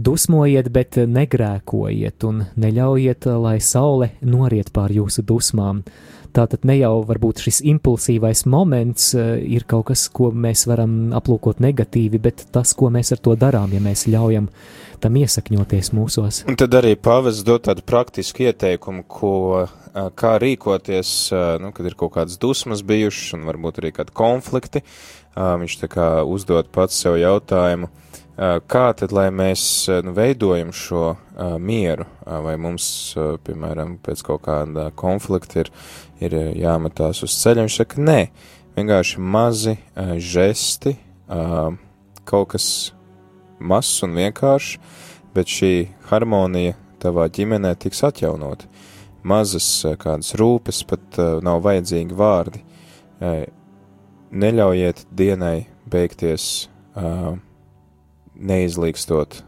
Dusmojiet, 0.00 0.70
bet 0.72 0.96
negrēkojiet, 1.10 2.24
un 2.26 2.44
neļaujiet, 2.58 3.26
lai 3.42 3.58
saule 3.62 4.12
noriet 4.22 4.70
pār 4.74 4.94
jūsu 4.94 5.26
dusmām. 5.26 5.82
Tātad 6.36 6.66
ne 6.68 6.76
jau 6.78 7.00
varbūt 7.08 7.42
šis 7.44 7.60
impulsīvais 7.72 8.44
moments 8.50 9.12
uh, 9.16 9.34
ir 9.40 9.66
kaut 9.70 9.88
kas, 9.90 10.06
ko 10.12 10.30
mēs 10.30 10.66
varam 10.70 11.14
aplūkot 11.16 11.62
negatīvi, 11.62 12.20
bet 12.22 12.46
tas, 12.54 12.74
ko 12.76 12.90
mēs 12.92 13.12
ar 13.16 13.22
to 13.24 13.36
darām, 13.38 13.72
ja 13.74 13.82
mēs 13.82 14.06
ļaujam 14.10 14.50
tam 15.00 15.16
iesakņoties 15.16 15.92
mūsos. 15.96 16.42
Un 16.50 16.58
tad 16.60 16.74
arī 16.76 16.92
pāvests 17.00 17.44
dod 17.46 17.64
tādu 17.68 17.84
praktisku 17.86 18.44
ieteikumu, 18.48 19.06
ko, 19.08 19.34
kā 19.90 20.34
rīkoties, 20.42 21.14
nu, 21.62 21.72
kad 21.76 21.88
ir 21.88 21.96
kaut 21.98 22.14
kādas 22.18 22.36
dusmas 22.40 22.84
bijušas 22.86 23.38
un 23.38 23.48
varbūt 23.48 23.80
arī 23.80 23.94
kādi 23.96 24.14
konflikti. 24.16 24.84
Viņš 25.34 25.78
tā 25.80 25.88
kā 25.90 26.08
uzdod 26.28 26.68
pats 26.74 26.98
sev 27.00 27.16
jautājumu, 27.20 27.88
kā 28.40 28.84
tad, 28.96 29.12
lai 29.12 29.26
mēs 29.34 29.62
nu, 30.06 30.14
veidojam 30.16 30.70
šo 30.72 31.14
mieru, 31.60 32.06
vai 32.24 32.54
mums, 32.60 32.86
piemēram, 33.44 33.98
pēc 34.00 34.22
kaut 34.24 34.46
kāda 34.46 34.86
konflikta 34.96 35.60
ir, 35.64 35.72
ir 36.24 36.36
jāmetās 36.56 37.20
uz 37.26 37.36
ceļa. 37.42 37.66
Viņš 37.66 37.76
saka, 37.82 38.00
nē, 38.00 38.20
vienkārši 38.78 39.20
mazi 39.20 39.76
žesti, 40.16 40.96
kaut 42.24 42.54
kas 42.54 42.70
mazs 43.60 44.00
un 44.06 44.16
vienkāršs, 44.16 44.78
bet 45.36 45.50
šī 45.50 45.74
harmonija 46.10 46.76
tavā 47.00 47.28
ģimenē 47.32 47.74
tiks 47.80 48.02
atjaunot. 48.06 48.66
Mazas 49.22 49.68
eh, 49.84 49.96
kādas 50.00 50.32
rūpes, 50.40 50.80
pat 50.88 51.20
uh, 51.20 51.38
nav 51.44 51.60
vajadzīgi 51.66 52.16
vārdi. 52.16 52.62
Uh, 53.20 53.42
neļaujiet 54.32 55.04
dienai 55.12 55.66
beigties 55.90 56.46
uh, 56.96 57.34
neizlīkstot 58.40 59.42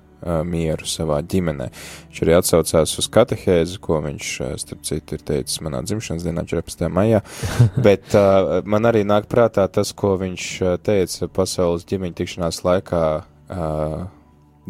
mieru 0.47 0.87
savā 0.87 1.19
ģimenē. 1.27 1.69
Viņš 2.11 2.21
arī 2.25 2.35
atsaucās 2.37 2.95
uz 3.01 3.09
katehēzi, 3.11 3.79
ko 3.83 3.99
viņš, 4.05 4.29
starp 4.63 4.85
citu, 4.87 5.17
ir 5.19 5.25
teicis 5.27 5.63
manā 5.67 5.83
dzimšanas 5.83 6.27
dienā, 6.27 6.45
14. 6.47 6.87
maijā, 6.95 7.23
bet 7.87 8.15
uh, 8.19 8.61
man 8.63 8.87
arī 8.87 9.03
nāk 9.09 9.27
prātā 9.33 9.67
tas, 9.67 9.91
ko 9.91 10.15
viņš 10.21 10.49
teica 10.87 11.31
pasaules 11.33 11.87
ģimeņu 11.91 12.19
tikšanās 12.21 12.63
laikā 12.67 13.03
uh, 13.23 14.05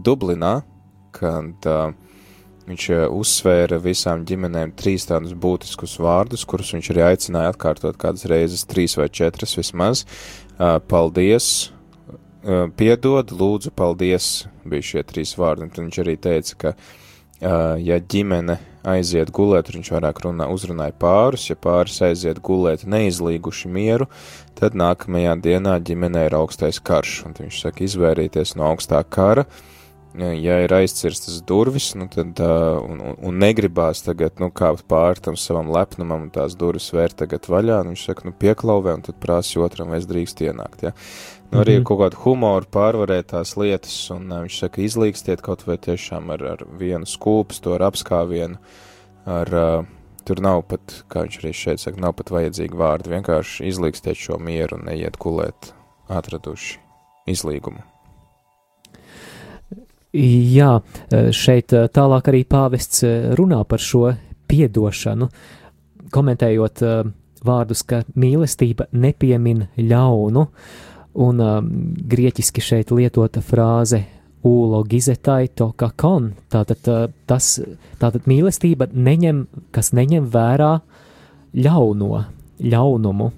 Dublinā, 0.00 0.54
kad 1.12 1.68
uh, 1.68 1.92
viņš 2.68 2.88
uzsvēra 3.12 3.80
visām 3.82 4.24
ģimenēm 4.28 4.72
trīs 4.78 5.04
tādus 5.08 5.34
būtiskus 5.36 5.98
vārdus, 6.00 6.46
kurus 6.48 6.72
viņš 6.76 6.90
arī 6.94 7.04
aicināja 7.10 7.52
atkārtot 7.52 7.98
kādas 8.00 8.24
reizes, 8.30 8.64
trīs 8.70 8.96
vai 8.96 9.10
četras 9.12 9.56
vismaz. 9.58 10.06
Uh, 10.56 10.78
paldies, 10.88 11.72
piedod, 12.78 13.32
lūdzu, 13.38 13.72
paldies, 13.76 14.48
bija 14.66 14.88
šie 14.88 15.06
trīs 15.06 15.36
vārdi. 15.38 15.68
Un 15.68 15.86
viņš 15.86 15.98
arī 16.02 16.16
teica, 16.20 16.58
ka, 16.58 16.74
uh, 16.74 17.74
ja 17.78 17.98
ģimene 18.00 18.58
aiziet 18.88 19.30
gulēt, 19.34 19.70
viņš 19.72 19.92
vairāk 19.94 20.22
runā, 20.24 20.48
uzrunāja 20.50 20.94
pārus, 20.98 21.48
ja 21.50 21.56
pāris 21.58 22.00
aiziet 22.02 22.40
gulēt 22.42 22.84
neizlīguši 22.88 23.70
mieru, 23.70 24.08
tad 24.58 24.74
nākamajā 24.78 25.36
dienā 25.44 25.76
ģimenē 25.86 26.26
ir 26.26 26.38
augstais 26.38 26.82
karš, 26.82 27.20
un 27.28 27.36
viņš 27.38 27.60
saka 27.66 27.86
izvairīties 27.86 28.56
no 28.58 28.66
augstā 28.72 29.04
kara, 29.06 29.46
ja 30.18 30.58
ir 30.60 30.72
aizcirstas 30.76 31.38
durvis, 31.48 31.92
nu 31.96 32.04
tad, 32.12 32.40
uh, 32.44 32.80
un, 32.84 33.00
un, 33.00 33.14
un 33.30 33.38
negribās 33.40 34.02
tagad, 34.04 34.36
nu, 34.42 34.50
kāpt 34.52 34.84
pāri 34.90 35.22
tam 35.24 35.38
savam 35.40 35.70
lepnumam 35.72 36.26
un 36.26 36.32
tās 36.34 36.56
durvis 36.58 36.90
vērt 36.92 37.16
tagad 37.22 37.48
vaļā, 37.48 37.78
nu, 37.84 37.94
viņš 37.94 38.04
saka, 38.10 38.26
nu, 38.28 38.34
pieklauvē, 38.36 38.96
un 38.98 39.06
tad 39.06 39.16
prāsi 39.22 39.60
otram, 39.62 39.92
vai 39.92 40.02
es 40.02 40.08
drīkst 40.10 40.44
ienākt, 40.44 40.84
ja. 40.88 40.92
Nu, 41.52 41.60
arī 41.60 41.76
mm 41.76 41.80
-hmm. 41.80 41.86
kaut 41.88 42.00
kādu 42.00 42.20
humoru 42.24 42.68
pārvarēt 42.72 43.32
tās 43.32 43.56
lietas, 43.56 43.96
un 44.10 44.28
uh, 44.30 44.42
viņš 44.44 44.58
saka, 44.58 44.82
izlīkstiet 44.82 45.40
kaut 45.40 45.66
vai 45.66 45.78
tiešām 45.78 46.30
ar, 46.32 46.44
ar 46.56 46.64
vienu 46.78 47.08
skūpstu, 47.08 47.74
ar 47.74 47.88
apskāvienu, 47.88 48.56
ar, 49.26 49.48
uh, 49.48 49.84
tur 50.24 50.40
nav 50.40 50.62
pat, 50.62 51.04
kā 51.08 51.24
viņš 51.24 51.38
arī 51.40 51.52
šeit 51.52 51.80
saka, 51.80 52.00
nav 52.00 52.12
pat 52.12 52.30
vajadzīgi 52.30 52.76
vārdi, 52.76 53.14
vienkārši 53.16 53.64
izlīkstiet 53.68 54.16
šo 54.16 54.38
mieru 54.38 54.76
un 54.76 54.84
neiet 54.90 55.16
gulēt 55.16 55.72
atraduši 56.08 56.78
izlīgumu. 57.26 57.91
Jā, 60.12 60.76
šeit 61.32 61.72
tālāk 61.72 62.28
arī 62.28 62.44
pāvests 62.44 63.04
runā 63.38 63.62
par 63.64 63.80
šo 63.80 64.10
piedošanu, 64.50 65.28
komentējot 66.12 66.82
vārdus, 67.42 67.82
ka 67.88 68.02
mīlestība 68.20 68.90
nepiemin 68.92 69.64
ļaunu, 69.80 70.46
Un 71.12 71.40
grieķiski 72.08 72.62
šeit 72.64 72.92
lietota 72.94 73.42
frāze 73.44 74.00
ūlo 74.48 74.80
gizetai 74.88 75.50
to 75.54 75.68
kakon, 75.76 76.32
tātad 76.50 76.88
tas, 77.28 77.48
tātad 78.00 78.24
mīlestība 78.26 78.88
neņem, 78.92 79.44
kas 79.76 79.92
neņem 79.92 80.30
vērā 80.32 80.72
ļauno, 81.52 82.24
ļaunumu. 82.64 83.30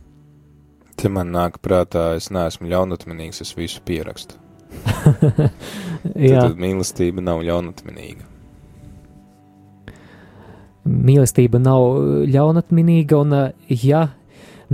te 0.96 1.08
man 1.10 1.34
nāk 1.34 1.58
prātā, 1.58 2.14
es 2.14 2.30
neesmu 2.30 2.70
ļaunatmenīgs, 2.70 3.42
es 3.42 3.56
visu 3.58 3.82
pierakstu. 3.84 4.43
Tad, 6.14 6.54
mīlestība 6.60 7.24
nav 7.24 7.42
ļaunatmenīga. 7.46 8.34
mīlestība 10.84 11.60
nav 11.62 11.84
ļaunatminīga, 12.28 13.20
un 13.20 13.36
uh, 13.36 13.46
ja 13.68 14.08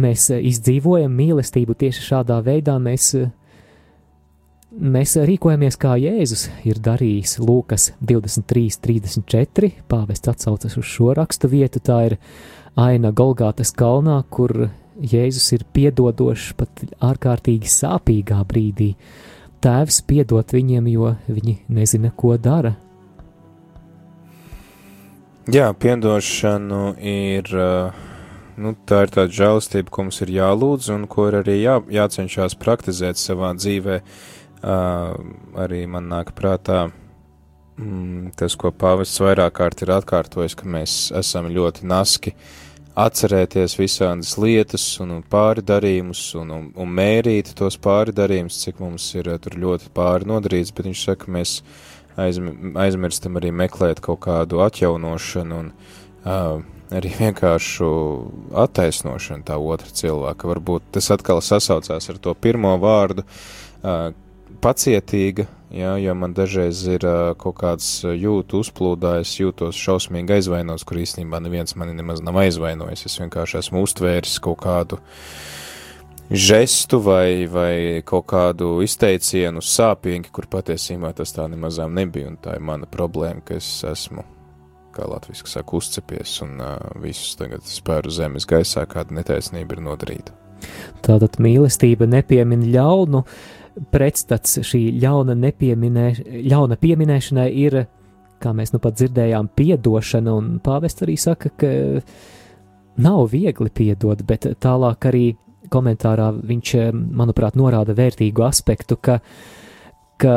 mēs 0.00 0.30
uh, 0.33 0.40
izdzīvojam 0.42 1.12
mīlestību 1.14 1.76
tieši 1.78 2.07
šādā 2.09 2.40
veidā, 2.47 2.76
mēs, 2.83 3.12
uh, 3.19 3.30
mēs 4.71 5.16
rīkojamies 5.30 5.78
kā 5.80 5.97
Jēzus 6.00 6.49
ir 6.66 6.83
darījis 6.83 7.38
Lūkas 7.42 7.92
23, 8.02 8.80
34. 8.83 9.73
Pāvests 9.90 10.33
atsaucas 10.33 10.76
uz 10.80 10.90
šo 10.90 11.14
rakstu 11.19 11.50
vietu. 11.52 11.83
Tā 11.83 12.02
ir 12.11 12.19
aina 12.78 13.14
Golgātas 13.14 13.75
kalnā, 13.76 14.21
kur 14.30 14.69
Jēzus 15.00 15.47
ir 15.57 15.66
piedodošs 15.73 16.54
pat 16.59 16.87
ārkārtīgi 17.00 17.71
sāpīgā 17.71 18.42
brīdī. 18.49 18.95
Tēvs 19.61 20.00
piedot 20.09 20.55
viņiem, 20.57 20.87
jo 20.88 21.14
viņi 21.29 21.59
nezina, 21.69 22.12
ko 22.17 22.37
dara. 22.40 22.76
Jā, 25.50 25.67
piedošanu 25.76 26.95
ir, 27.02 27.49
uh, 27.52 27.97
nu, 28.61 28.73
tā 28.87 29.02
ir 29.05 29.12
tāda 29.12 29.35
žēlastība, 29.35 29.90
ko 29.93 30.07
mums 30.07 30.21
ir 30.25 30.33
jālūdz 30.37 30.90
un 30.95 31.05
ko 31.11 31.26
ir 31.29 31.40
arī 31.40 31.59
jā, 31.59 31.79
jācenšas 31.93 32.57
praktizēt 32.61 33.21
savā 33.21 33.52
dzīvē. 33.59 34.00
Uh, 34.61 35.17
arī 35.61 35.87
man 35.88 36.09
nāk 36.12 36.35
prātā 36.37 36.87
mm, 37.81 38.33
tas, 38.40 38.57
ko 38.61 38.73
pāvests 38.73 39.21
vairāk 39.25 39.57
kārt 39.57 39.85
ir 39.85 39.93
atkārtojis, 39.97 40.57
ka 40.57 40.69
mēs 40.69 40.97
esam 41.17 41.49
ļoti 41.52 41.88
naski 41.88 42.35
atcerēties 43.04 43.76
visādas 43.78 44.35
lietas 44.40 44.85
un 45.02 45.21
pāri 45.30 45.64
darījumus 45.66 46.23
un, 46.40 46.50
un, 46.57 46.66
un 46.75 46.90
mērīt 46.97 47.54
tos 47.59 47.78
pāri 47.80 48.14
darījumus, 48.16 48.59
cik 48.64 48.83
mums 48.83 49.07
ir 49.16 49.30
tur 49.42 49.57
ļoti 49.61 49.92
pāri 49.97 50.28
nodarīts, 50.30 50.75
bet 50.76 50.88
viņš 50.90 51.04
saka, 51.09 51.30
mēs 51.33 51.61
aizm 52.21 52.75
aizmirstam 52.80 53.38
arī 53.40 53.52
meklēt 53.54 54.02
kaut 54.04 54.23
kādu 54.26 54.61
atjaunošanu 54.64 55.61
un 55.62 55.71
uh, 55.73 56.61
arī 56.95 57.12
vienkāršu 57.21 57.90
attaisnošanu 58.64 59.47
tā 59.47 59.59
otra 59.61 59.95
cilvēka. 60.00 60.50
Varbūt 60.50 60.90
tas 60.97 61.11
atkal 61.14 61.42
sasaucās 61.45 62.11
ar 62.11 62.19
to 62.23 62.35
pirmo 62.35 62.75
vārdu 62.83 63.25
uh, 63.25 64.11
pacietīga, 64.61 65.47
jā, 65.75 65.95
jo 66.03 66.15
man 66.19 66.35
dažreiz 66.37 66.83
ir 66.91 67.05
kaut 67.41 67.57
kāds 67.61 67.89
jūtu 68.05 68.61
uzplūdā, 68.65 69.19
es 69.23 69.37
jūtos 69.39 69.79
šausmīgi 69.79 70.39
aizvainots, 70.39 70.85
kur 70.87 71.00
īstenībā 71.03 71.41
neviens 71.43 71.77
mani 71.79 71.95
nemaz 71.99 72.23
nav 72.25 72.41
aizvainojis. 72.43 73.07
Es 73.09 73.19
vienkārši 73.23 73.61
esmu 73.62 73.85
uztvēris 73.87 74.39
kaut 74.43 74.61
kādu 74.65 75.00
žestu 76.31 77.00
vai, 77.03 77.47
vai 77.50 78.03
kaut 78.07 78.29
kādu 78.31 78.79
izteicienu 78.85 79.62
sāpīgi, 79.65 80.31
kur 80.33 80.47
patiesībā 80.50 81.12
tas 81.17 81.35
tā 81.35 81.47
nemazām 81.50 81.95
nebija, 81.99 82.31
un 82.31 82.39
tā 82.43 82.59
ir 82.59 82.67
mana 82.67 82.87
problēma, 82.91 83.43
ka 83.47 83.59
es 83.59 83.69
esmu, 83.87 84.25
kā 84.95 85.07
latviski 85.11 85.50
saka, 85.50 85.79
uzcepies 85.79 86.37
un 86.47 86.61
uh, 86.62 86.77
visus 87.03 87.35
tagad 87.39 87.67
spēru 87.67 88.12
zemes 88.15 88.47
gaisā, 88.47 88.87
kāda 88.91 89.19
netaisnība 89.19 89.77
ir 89.77 89.85
nodarīta. 89.87 90.37
Tātad 91.05 91.39
mīlestība 91.41 92.07
nepiemin 92.11 92.67
ļaunu, 92.75 93.25
pretstats 93.93 94.61
šī 94.67 94.83
ļauna, 95.00 95.37
nepieminē, 95.39 96.07
ļauna 96.50 96.79
pieminēšanai 96.81 97.49
ir, 97.62 97.79
kā 98.41 98.53
mēs 98.57 98.75
nu 98.75 98.81
pat 98.83 98.99
dzirdējām, 98.99 99.50
piedošana, 99.57 100.35
un 100.35 100.53
pāvests 100.65 101.05
arī 101.07 101.17
saka, 101.21 101.53
ka 101.61 101.73
nav 103.00 103.25
viegli 103.33 103.71
piedot, 103.71 104.23
bet 104.27 104.49
tālāk 104.61 105.09
arī 105.11 105.25
komentārā 105.71 106.31
viņš, 106.35 106.75
manuprāt, 106.93 107.57
norāda 107.59 107.95
vērtīgu 107.97 108.45
aspektu, 108.47 108.97
ka, 108.97 109.21
ka 110.21 110.37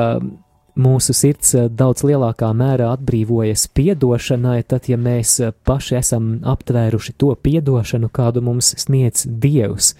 mūsu 0.79 1.13
sirds 1.15 1.53
daudz 1.69 2.03
lielākā 2.05 2.49
mērā 2.57 2.91
atbrīvojas 2.95 3.67
piedošanai, 3.77 4.61
tad, 4.67 4.89
ja 4.89 4.97
mēs 4.97 5.39
paši 5.65 5.97
esam 5.99 6.35
aptvēruši 6.53 7.15
to 7.21 7.33
piedošanu, 7.35 8.09
kādu 8.13 8.43
mums 8.45 8.73
sniedz 8.81 9.27
Dievs. 9.27 9.93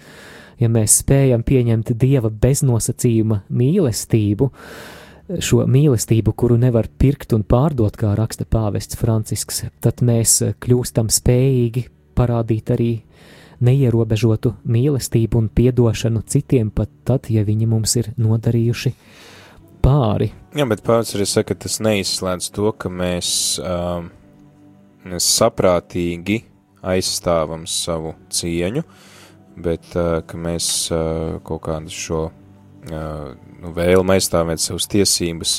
Ja 0.60 0.70
mēs 0.72 1.00
spējam 1.02 1.42
pieņemt 1.46 1.94
Dieva 1.98 2.30
beznosacījuma 2.30 3.42
mīlestību, 3.50 4.50
šo 5.40 5.64
mīlestību, 5.70 6.34
kuru 6.36 6.58
nevar 6.60 6.88
pirkt 7.00 7.32
un 7.36 7.44
pārdot, 7.48 7.96
kā 7.98 8.12
raksta 8.18 8.46
pāvests 8.48 8.98
Francisks, 9.00 9.64
tad 9.84 10.04
mēs 10.04 10.40
kļūstam 10.62 11.10
spējīgi 11.12 11.88
parādīt 12.14 12.70
arī 12.74 12.92
neierobežotu 13.64 14.54
mīlestību 14.68 15.40
un 15.40 15.48
piedošanu 15.54 16.24
citiem, 16.28 16.70
pat 16.74 16.90
tad, 17.06 17.30
ja 17.32 17.44
viņi 17.46 17.68
mums 17.70 17.96
ir 18.00 18.10
nodarījuši 18.20 18.92
pāri. 19.84 20.30
Jā, 20.54 20.66
bet 20.70 20.84
pats 20.86 21.14
arī 21.16 21.26
saka, 21.28 21.54
ka 21.54 21.66
tas 21.66 21.80
neizslēdz 21.84 22.50
to, 22.54 22.70
ka 22.78 22.90
mēs, 22.92 23.30
uh, 23.62 24.04
mēs 25.08 25.28
saprātīgi 25.38 26.42
aizstāvam 26.84 27.64
savu 27.70 28.14
cieņu, 28.34 28.84
bet 29.56 29.94
uh, 29.96 30.20
ka 30.26 30.38
mēs 30.40 30.68
uh, 30.92 31.38
kaut 31.46 31.64
kādu 31.68 31.94
šo 31.94 32.20
uh, 32.28 33.32
nu, 33.60 33.72
vēlmu 33.76 34.16
aizstāvēt 34.16 34.62
savas 34.62 34.88
tiesības 34.90 35.56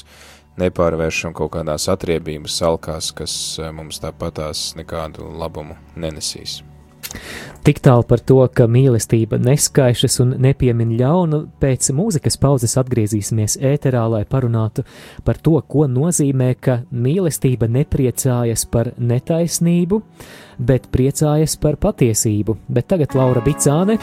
nepārvēršam 0.62 1.36
kaut 1.36 1.54
kādās 1.58 1.90
atriebības 1.92 2.62
salkās, 2.62 3.12
kas 3.16 3.34
mums 3.76 4.00
tāpatās 4.04 4.70
nekādu 4.80 5.28
labumu 5.36 5.76
nenesīs. 6.00 6.62
Tik 7.66 7.82
tālu 7.82 8.06
par 8.06 8.22
to, 8.22 8.38
ka 8.54 8.68
mīlestība 8.70 9.40
neskaišas 9.42 10.20
un 10.22 10.36
nepiemin 10.44 10.94
ļaunu, 11.00 11.42
pēc 11.62 11.90
mūzikas 11.98 12.38
pauzes 12.42 12.78
atgriezīsimies 12.78 13.58
ēterā, 13.58 14.06
lai 14.12 14.22
parunātu 14.30 14.86
par 15.26 15.42
to, 15.42 15.58
ko 15.66 15.88
nozīmē, 15.90 16.52
ka 16.62 16.80
mīlestība 16.94 17.70
nepriecājas 17.80 18.68
par 18.70 18.94
netaisnību, 19.02 20.02
bet 20.62 20.92
priecājas 20.94 21.58
par 21.58 21.82
patiesību. 21.82 22.60
Bet 22.70 22.92
tagad 22.94 23.18
Laura 23.18 23.42
Bicāne 23.46 23.98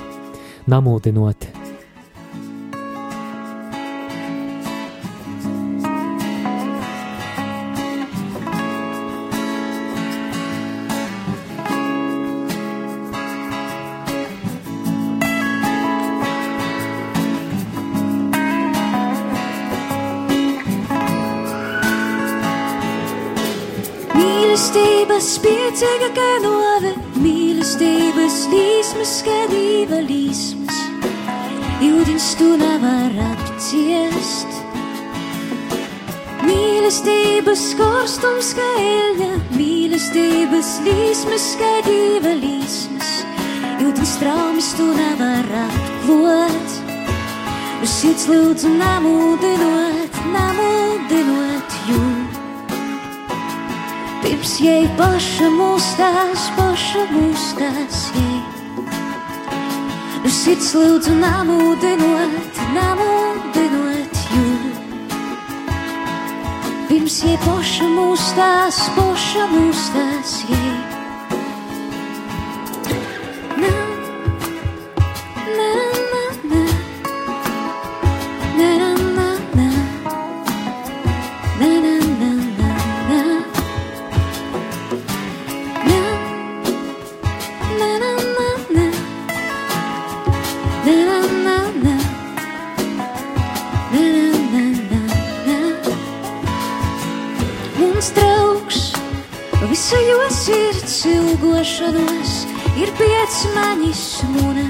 namūdinot 0.67 1.62
korstums 38.23 38.53
kā 38.55 38.67
eļļa, 38.79 39.29
mīlestības 39.57 40.69
līsmas 40.87 41.47
dīva 41.59 42.35
līsmas, 42.39 43.09
jūdins 43.81 44.13
traumas 44.21 44.69
tu 44.79 44.87
nevar 44.95 45.49
atklot. 45.65 46.77
Uz 47.83 47.91
sirds 47.91 48.29
lūdzu 48.31 48.71
namūdinot, 48.77 50.21
namūdinot 50.37 51.75
jūs. 51.89 52.39
Pirms 54.23 54.55
jai 54.63 54.87
paša 55.01 55.51
mūstās, 55.57 56.47
paša 56.61 57.09
mūstās 57.11 58.05
jai. 58.15 58.39
Uz 60.23 60.39
sirds 60.45 60.71
lūdzu 60.79 61.19
namūdinot, 61.19 62.63
namūdinot 62.71 63.22
Pirms 67.23 67.39
jai 67.39 67.39
paša 68.99 69.47
mūstās, 69.53 70.33
ilgošanos, 101.63 102.47
ir 102.77 102.91
piecmaņas 102.99 104.23
muna. 104.35 104.65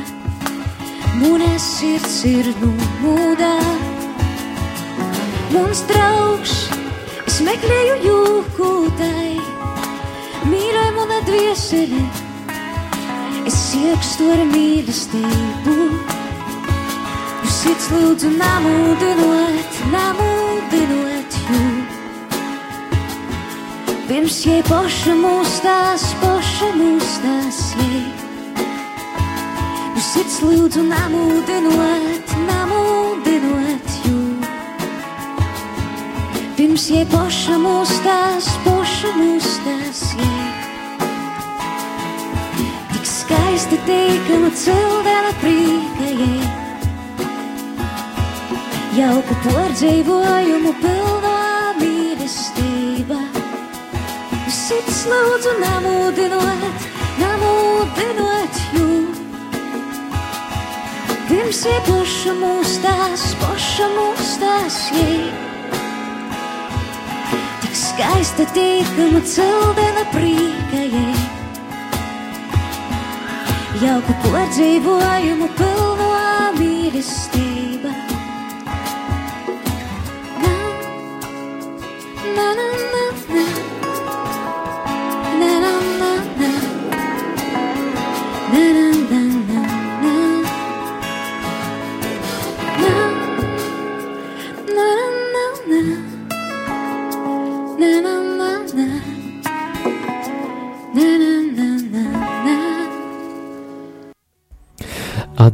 Mūna 1.16 1.48
sirds 1.58 2.24
ir 2.28 2.50
numūdā. 2.60 3.54
Mums 5.54 5.82
draugs, 5.88 6.68
es 7.26 7.40
meklēju 7.40 7.96
jūkūtai, 8.04 9.40
mīlē 10.52 10.84
mūna 10.98 11.20
dvieseli, 11.24 12.04
es 13.46 13.60
iekstu 13.80 14.30
ar 14.36 14.44
mīlestību. 14.52 15.76
Uz 17.40 17.60
sirds 17.62 17.92
lūdzu 17.92 18.36
namūdinot, 18.36 19.84
namūdinot 19.92 20.51
Pirms 24.12 24.42
jai 24.44 24.58
poša 24.68 25.14
mūstās, 25.16 26.02
poša 26.20 26.66
mūstās 26.76 27.60
jai. 27.78 28.00
Uz 29.96 30.04
sirds 30.04 30.34
lūdzu 30.44 30.82
namūdinot, 30.84 32.34
namūdinot 32.44 33.94
jū. 34.04 34.18
Pirms 36.58 36.84
jai 36.92 37.06
poša 37.08 37.56
mūstās, 37.62 38.50
poša 38.66 39.14
mūstās 39.16 40.02
jai. 40.20 40.48
Tik 42.92 43.08
skaisti 43.16 43.80
teikama 43.86 44.50
cildena 44.60 45.32
prīka 45.40 46.10
jai. 46.20 46.50
Jauku 49.00 49.40
pārdzīvojumu 49.46 50.76
pilnā 50.84 51.01
Sirds 55.02 55.10
lūdzu 55.10 55.52
namūdinot, 55.58 56.82
namūdinot 57.18 58.58
jū. 58.76 58.84
Pirms 61.26 61.62
jai 61.66 61.78
poša 61.88 62.34
mūstās, 62.38 63.24
poša 63.40 63.88
mūstās 63.96 64.78
jai. 64.94 65.18
Tik 67.64 67.74
skaista 67.80 68.46
tīkama 68.54 69.24
cildena 69.26 70.06
prīka 70.14 70.84
jai. 70.94 71.16
Jauku 73.82 74.20
pārdzīvojumu 74.28 75.50
pilno 75.58 76.12
mīlestība. 76.60 77.51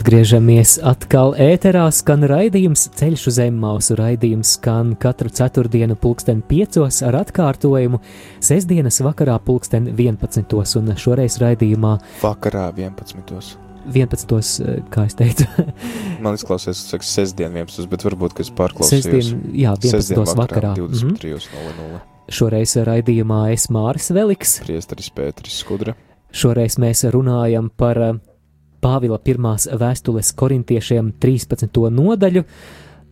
Atgriežamies 0.08 0.78
atkal 0.88 1.34
ēterā, 1.36 1.82
skan 1.92 2.22
raidījums 2.30 2.86
Ceļš 2.96 3.26
uz 3.28 3.34
Zemmausu. 3.36 3.92
Raidījums 3.98 4.54
skan 4.56 4.94
katru 4.96 5.28
ceturtdienu, 5.28 5.98
pulksten 6.00 6.38
5 6.48 6.78
ar 7.04 7.18
atkārtojumu, 7.18 7.98
sestdienas 8.40 9.02
vakarā, 9.04 9.34
pulksten 9.44 9.90
11. 9.92 10.54
un 10.80 10.88
šoreiz 10.96 11.36
raidījumā 11.42 11.90
Vakarā 12.22 12.70
11. 12.78 13.50
11. 13.84 14.32
eh, 14.64 14.78
kā 14.88 15.04
es 15.10 15.18
teicu, 15.18 15.44
Man 16.24 16.40
izklausās, 16.40 16.86
ka 16.88 17.02
tas 17.02 17.04
ir 17.04 17.10
sestdien 17.10 17.60
11. 17.60 17.84
bet 17.92 18.06
varbūt, 18.08 18.38
ka 18.38 18.46
es 18.46 18.52
pārklausījos. 18.62 19.10
sestdien, 19.10 19.44
jā, 19.52 19.74
11. 19.76 19.92
Sestdien 19.92 20.24
vakarā. 20.40 20.72
Mhm. 20.86 21.18
23.00. 21.20 22.00
Šoreiz 22.32 22.78
raidījumā 22.88 23.42
es 23.52 23.68
Māris 23.68 24.08
Veliks. 24.16 24.56
Priesteris 24.64 25.12
Pēteris 25.12 25.60
Skudra. 25.60 25.98
Šoreiz 26.32 26.80
mēs 26.80 27.04
runājam 27.12 27.68
par 27.76 28.04
eh, 28.08 28.16
Pāvila 28.78 29.16
pirmās 29.18 29.66
vēstules 29.74 30.28
korintiešiem 30.38 31.16
13. 31.18 31.80
nodaļu. 31.90 32.44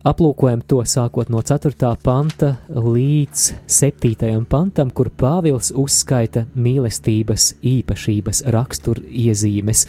Aplūkojam 0.07 0.61
to 0.63 0.79
sākot 0.87 1.27
no 1.33 1.41
4. 1.43 1.89
panta 1.99 2.53
līdz 2.71 3.43
7. 3.67 4.45
pantam, 4.47 4.93
kur 4.95 5.09
Pāvils 5.11 5.73
uzskaita 5.75 6.45
mīlestības 6.55 7.49
īpašības, 7.67 8.45
raksturiezīmes. 8.55 9.83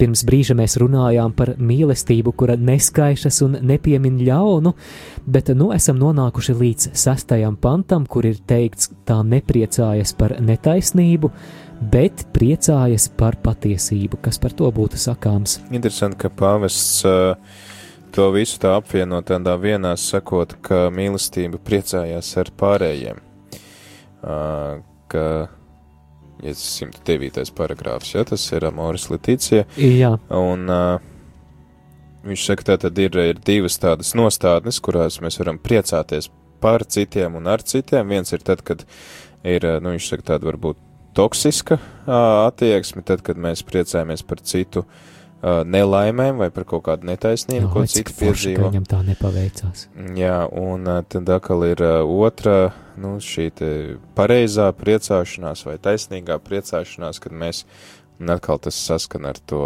Pirms 0.00 0.22
brīža 0.24 0.56
mēs 0.56 0.78
runājām 0.80 1.34
par 1.36 1.52
mīlestību, 1.60 2.32
kura 2.32 2.56
neskaišas 2.56 3.42
un 3.44 3.58
nepiemin 3.68 4.22
ļaunu, 4.24 4.72
bet 5.28 5.52
nu 5.52 5.68
esam 5.76 6.00
nonākuši 6.00 6.56
līdz 6.56 6.92
6. 6.96 7.34
pantam, 7.60 8.08
kur 8.08 8.24
ir 8.24 8.40
teikts, 8.48 8.88
tā 9.04 9.20
nepriecājas 9.20 10.16
par 10.16 10.38
netaisnību, 10.40 11.28
bet 11.80 12.26
priecājas 12.34 13.08
par 13.16 13.38
patiesību. 13.42 14.20
Kas 14.24 14.38
par 14.42 14.54
to 14.56 14.70
būtu 14.74 15.00
sakāms? 15.00 15.58
Interesanti, 15.72 16.18
ka 16.20 16.30
pāvests 16.32 17.04
to 18.14 18.26
visu 18.34 18.58
tā 18.62 18.74
apvieno 18.78 19.20
tādā 19.26 19.54
vienā, 19.60 19.94
sakot, 19.98 20.56
ka 20.66 20.88
mīlestība 20.94 21.60
priecājās 21.62 22.32
ar 22.40 22.50
pārējiem. 22.60 23.22
Ka, 25.10 25.24
ja 26.44 26.56
109. 26.56 27.46
paragrāfs, 27.56 28.12
ja 28.14 28.26
tas 28.28 28.44
ir 28.52 28.66
Amoris 28.68 29.08
Leticija, 29.10 29.64
Jā, 29.80 30.12
un 30.36 30.68
uh, 30.70 31.08
viņš 32.26 32.44
saka, 32.50 32.68
tā 32.72 32.76
tad 32.84 32.98
ir, 33.00 33.16
ir 33.32 33.40
divas 33.44 33.78
tādas 33.80 34.12
nostādnes, 34.18 34.80
kurās 34.84 35.20
mēs 35.24 35.40
varam 35.40 35.58
priecāties 35.62 36.30
par 36.60 36.84
citiem 36.84 37.38
un 37.40 37.48
ar 37.48 37.64
citiem. 37.64 38.12
Viens 38.12 38.32
ir 38.36 38.44
tad, 38.44 38.62
kad 38.66 38.84
ir, 39.42 39.66
nu, 39.80 39.94
viņš 39.94 40.12
saka, 40.12 40.32
tāda 40.34 40.50
varbūt 40.50 40.89
toksiska 41.20 41.78
attieksme, 42.48 43.04
tad, 43.06 43.22
kad 43.26 43.40
mēs 43.40 43.62
priecājamies 43.66 44.24
par 44.26 44.40
citu 44.42 44.86
nelaimēm 45.40 46.36
vai 46.42 46.50
par 46.52 46.66
kaut 46.68 46.84
kādu 46.84 47.08
netaisnību, 47.08 47.70
ko 47.72 47.84
vai 47.84 47.88
cik 47.88 48.10
citi 48.10 48.16
piedzīvo. 48.18 48.68
viņam 48.68 48.84
tā 48.88 48.98
nepaveicās. 49.06 49.86
Jā, 50.18 50.42
un 50.52 50.84
tad 51.08 51.32
atkal 51.32 51.64
ir 51.70 51.80
otra, 52.04 52.74
nu, 53.00 53.14
šī 53.24 53.46
te 53.56 53.70
pareizā 54.18 54.68
priecāšanās 54.76 55.64
vai 55.64 55.78
taisnīgā 55.80 56.36
priecāšanās, 56.44 57.22
kad 57.24 57.32
mēs, 57.32 57.64
un 58.20 58.34
atkal 58.36 58.60
tas 58.60 58.76
saskan 58.76 59.30
ar 59.32 59.40
to 59.40 59.64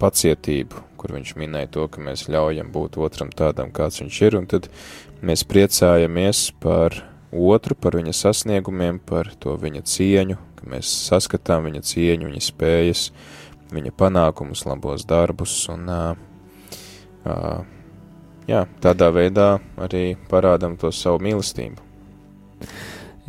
pacietību, 0.00 0.80
kur 0.96 1.12
viņš 1.18 1.36
minēja 1.36 1.74
to, 1.76 1.86
ka 1.92 2.00
mēs 2.00 2.30
ļaujam 2.32 2.72
būt 2.72 2.96
otram 3.04 3.32
tādam, 3.36 3.68
kāds 3.74 4.00
viņš 4.00 4.22
ir, 4.24 4.40
un 4.40 4.48
tad 4.48 4.72
mēs 5.20 5.44
priecājamies 5.44 6.46
par 6.62 7.02
otru, 7.32 7.74
par 7.74 7.96
viņa 7.98 8.12
sasniegumiem, 8.16 9.00
par 9.00 9.32
to 9.40 9.56
viņa 9.58 9.82
cieņu, 9.88 10.36
ka 10.58 10.68
mēs 10.70 10.90
saskatām 11.08 11.68
viņa 11.68 11.82
cieņu, 11.88 12.28
viņa 12.30 12.42
spējas, 12.44 13.06
viņa 13.72 13.94
panākumus, 13.96 14.66
labos 14.68 15.06
darbus, 15.08 15.54
un 15.72 15.88
uh, 15.88 16.12
uh, 17.24 17.62
jā, 18.48 18.66
tādā 18.84 19.08
veidā 19.14 19.56
arī 19.80 20.12
parādam 20.30 20.76
to 20.76 20.92
savu 20.92 21.22
mīlestību. 21.24 21.90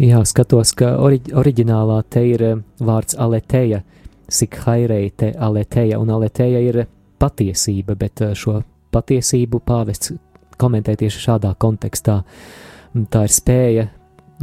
Jā, 0.02 0.24
skatos, 0.26 0.74
ka 0.74 0.96
ori 0.98 1.20
oriģinālā 1.30 2.00
te 2.10 2.24
ir 2.26 2.44
vārds 2.82 3.16
aleteja, 3.22 3.84
sikhairei 4.30 5.12
te 5.16 5.32
aleteja, 5.38 6.00
un 6.02 6.10
aleteja 6.10 6.62
ir 6.66 6.84
patiesība, 7.22 7.96
bet 7.96 8.24
šo 8.34 8.62
patiesību 8.94 9.62
pāvests 9.66 10.14
komentē 10.58 10.96
tieši 10.98 11.22
šādā 11.28 11.54
kontekstā. 11.62 12.22
Tā 12.94 13.24
ir 13.26 13.34
spēja, 13.34 13.88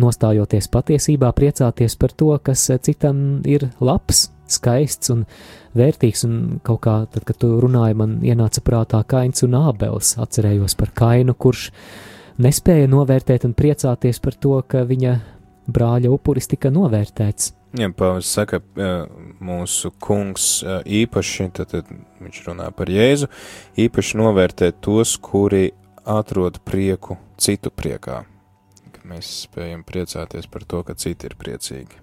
nostājoties 0.01 0.67
patiesībā, 0.73 1.31
priecāties 1.37 1.97
par 2.01 2.15
to, 2.19 2.33
kas 2.43 2.65
eh, 2.71 2.81
citam 2.83 3.41
ir 3.47 3.69
labs, 3.79 4.29
skaists 4.51 5.13
un 5.15 5.25
vērtīgs, 5.79 6.25
un 6.27 6.39
kaut 6.67 6.81
kā, 6.83 6.97
tad, 7.13 7.23
kad 7.29 7.39
tu 7.39 7.53
runāji, 7.63 7.99
man 8.01 8.17
ienāca 8.27 8.63
prātā 8.67 9.05
kains 9.07 9.45
un 9.47 9.55
ābels, 9.61 10.17
atcerējos 10.19 10.75
par 10.81 10.91
kainu, 10.99 11.37
kurš 11.39 11.69
nespēja 12.43 12.91
novērtēt 12.91 13.47
un 13.47 13.55
priecāties 13.55 14.19
par 14.25 14.35
to, 14.43 14.57
ka 14.67 14.83
viņa 14.89 15.15
brāļa 15.71 16.11
upuris 16.11 16.51
tika 16.51 16.73
novērtēts. 16.75 17.53
Jā, 17.79 17.87
Pāvils 17.95 18.33
saka, 18.35 18.59
eh, 18.59 19.05
mūsu 19.39 19.93
kungs 20.03 20.49
eh, 20.65 20.81
īpaši, 21.05 21.53
tad, 21.55 21.71
tad 21.71 21.95
viņš 22.19 22.43
runā 22.49 22.67
par 22.75 22.91
Jēzu, 22.91 23.31
īpaši 23.79 24.19
novērtē 24.19 24.73
tos, 24.83 25.15
kuri 25.23 25.69
atrod 26.03 26.59
prieku 26.67 27.21
citu 27.39 27.71
priekā. 27.71 28.25
Mēs 29.09 29.31
spējam 29.47 29.83
priecāties 29.87 30.49
par 30.51 30.65
to, 30.69 30.83
ka 30.87 30.97
citi 30.99 31.29
ir 31.31 31.37
priecīgi. 31.41 32.01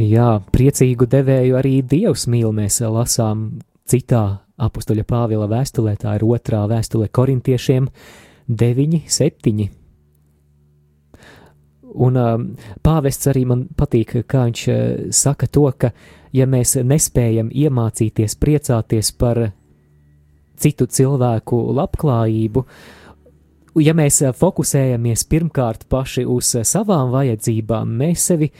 Jā, 0.00 0.40
priecīgu 0.52 1.06
devēju 1.08 1.56
arī 1.58 1.78
Dievs 1.86 2.26
mīl. 2.30 2.52
Mēs 2.56 2.80
lasām 2.82 3.48
citā 3.88 4.24
apakstuļa 4.56 5.04
Pāvila 5.08 5.48
vēstulē, 5.50 5.96
tā 6.00 6.16
ir 6.18 6.24
otrā 6.26 6.64
vēstule 6.70 7.08
korintiešiem 7.12 7.88
9, 8.48 9.02
7. 9.08 9.68
Un 11.96 12.18
um, 12.20 12.44
pāvests 12.84 13.30
arī 13.30 13.46
man 13.48 13.64
patīk, 13.72 14.18
kā 14.28 14.44
viņš 14.48 14.64
uh, 14.68 14.80
saka 15.16 15.48
to, 15.48 15.64
ka 15.78 15.92
ja 16.36 16.44
mēs 16.48 16.76
nespējam 16.84 17.48
iemācīties 17.48 18.36
priecāties 18.40 19.12
par 19.16 19.40
citu 20.60 20.88
cilvēku 20.88 21.60
labklājību. 21.76 22.64
Ja 23.76 23.92
mēs 23.96 24.22
fokusējamies 24.38 25.26
pirmkārt 25.28 25.84
paši 25.92 26.24
uz 26.24 26.54
savām 26.64 27.10
vajadzībām, 27.12 27.90
mēs 28.00 28.28
sevi 28.30 28.50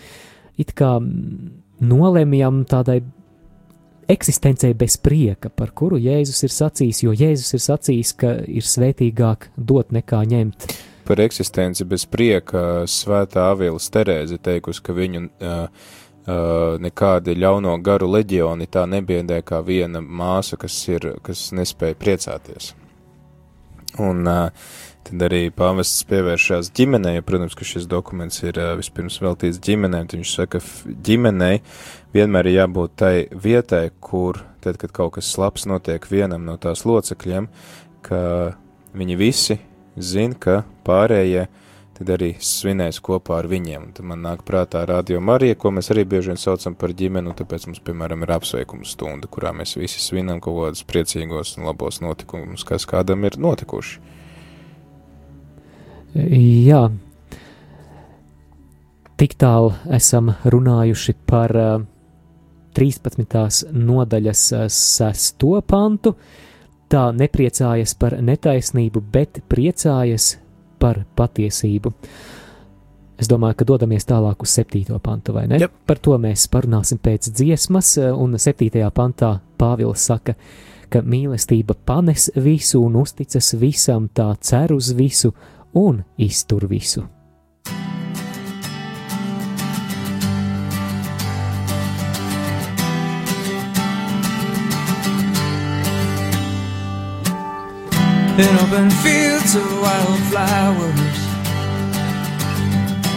it 0.60 0.74
kā 0.76 0.96
nolemjam 1.80 2.64
tādai 2.68 3.00
eksistencei 4.08 4.74
bez 4.78 4.96
prieka, 5.02 5.50
par 5.50 5.72
kuru 5.74 5.98
Jēzus 5.98 6.44
ir 6.46 6.54
sacījis, 6.54 7.02
jo 7.04 7.14
Jēzus 7.16 7.56
ir 7.56 7.64
sacījis, 7.64 8.12
ka 8.20 8.34
ir 8.46 8.66
svētīgāk 8.66 9.50
dot 9.56 9.92
nekā 9.96 10.22
ņemt. 10.30 10.68
Par 11.06 11.22
eksistenci 11.22 11.86
bez 11.86 12.04
prieka 12.10 12.84
svētā 12.90 13.50
Avīlas 13.52 13.88
Terēze 13.94 14.40
teikusi, 14.42 14.82
ka 14.82 14.94
viņu 14.96 15.28
uh, 15.28 15.94
Uh, 16.26 16.74
nekādi 16.82 17.36
ļauno 17.38 17.76
garu 17.86 18.08
leģioni 18.10 18.66
tā 18.66 18.80
nebiedē 18.90 19.36
kā 19.46 19.60
viena 19.62 20.00
māsa, 20.02 20.56
kas, 20.58 20.74
ir, 20.90 21.04
kas 21.22 21.52
nespēja 21.54 21.94
priecāties. 22.00 22.72
Un 24.02 24.26
uh, 24.26 24.72
tad 25.06 25.22
arī 25.28 25.46
pāvests 25.54 26.04
pievēršās 26.10 26.70
ģimenei, 26.76 27.22
protams, 27.26 27.54
ka 27.58 27.66
šis 27.66 27.86
dokuments 27.90 28.42
ir 28.42 28.58
vispirms 28.78 29.20
veltīts 29.22 29.60
ģimenei, 29.62 30.04
tad 30.06 30.18
viņš 30.18 30.32
saka, 30.40 30.60
ka 30.60 30.94
ģimenei 31.06 31.60
vienmēr 32.16 32.50
ir 32.50 32.58
jābūt 32.60 32.96
tai 33.02 33.14
vietai, 33.30 33.88
kur, 34.00 34.42
tad, 34.64 34.80
kad 34.82 34.94
kaut 34.96 35.16
kas 35.18 35.34
labs 35.40 35.68
notiek 35.70 36.10
vienam 36.10 36.46
no 36.48 36.56
tās 36.60 36.84
locekļiem, 36.88 37.48
ka 38.06 38.20
viņi 38.96 39.20
visi 39.20 39.60
zina, 39.96 40.36
ka 40.38 40.60
pārējie 40.86 41.46
tad 41.96 42.10
arī 42.12 42.34
svinēs 42.42 42.98
kopā 43.04 43.38
ar 43.40 43.48
viņiem. 43.48 43.88
Tad 43.96 44.08
man 44.08 44.20
nāk 44.24 44.42
prātā 44.46 44.82
radio 44.88 45.20
Marija, 45.24 45.56
ko 45.56 45.72
mēs 45.72 45.88
arī 45.94 46.04
bieži 46.08 46.32
vien 46.32 46.40
saucam 46.40 46.76
par 46.76 46.92
ģimeni, 46.96 47.30
un 47.30 47.38
tāpēc 47.38 47.68
mums, 47.70 47.80
piemēram, 47.84 48.24
ir 48.26 48.34
apsveikuma 48.36 48.84
stunda, 48.88 49.30
kurā 49.32 49.54
mēs 49.56 49.76
visi 49.78 50.02
svinam 50.04 50.42
kaut 50.44 50.58
kādus 50.60 50.84
priecīgos 50.88 51.56
un 51.56 51.68
labos 51.70 52.02
notikumus, 52.04 52.66
kas 52.68 52.84
kādam 52.88 53.24
ir 53.28 53.38
notikuši. 53.40 54.02
Jā, 56.14 56.86
tik 59.20 59.34
tālu 59.40 59.72
esam 59.92 60.30
runājuši 60.44 61.14
par 61.28 61.52
uh, 61.56 61.84
13. 62.76 63.72
nodaļas 63.72 64.42
uh, 64.54 64.66
sesto 64.72 65.60
pantu. 65.66 66.14
Tā 66.86 67.08
nepriecājas 67.10 67.96
par 67.98 68.14
netaisnību, 68.22 69.02
bet 69.12 69.40
priecājas 69.50 70.36
par 70.78 71.02
patiesību. 71.18 71.92
Es 73.16 73.30
domāju, 73.32 73.56
ka 73.58 73.66
dodamies 73.66 74.06
tālāk 74.06 74.44
uz 74.44 74.52
7. 74.58 75.00
pantu, 75.02 75.34
vai 75.34 75.46
ne? 75.48 75.58
Yep. 75.62 75.74
Par 75.88 75.98
to 76.04 76.14
mēs 76.20 76.46
parunāsim 76.52 77.00
pēc 77.02 77.30
dziesmas, 77.32 77.96
un 78.12 78.36
7. 78.38 78.70
pantā 78.94 79.38
Pāvils 79.58 80.04
saka, 80.04 80.36
ka 80.92 81.02
mīlestība 81.02 81.74
panes 81.88 82.28
visu 82.36 82.84
un 82.84 83.00
uzticas 83.00 83.54
visam, 83.58 84.10
tā 84.12 84.28
cer 84.44 84.76
uz 84.76 84.92
visu 84.94 85.32
un 85.76 86.02
iztur 86.16 86.66
visu. 86.68 87.02
in 98.38 98.54
open 98.58 98.90
fields 98.90 99.54
of 99.56 99.64
wildflowers. 99.80 101.16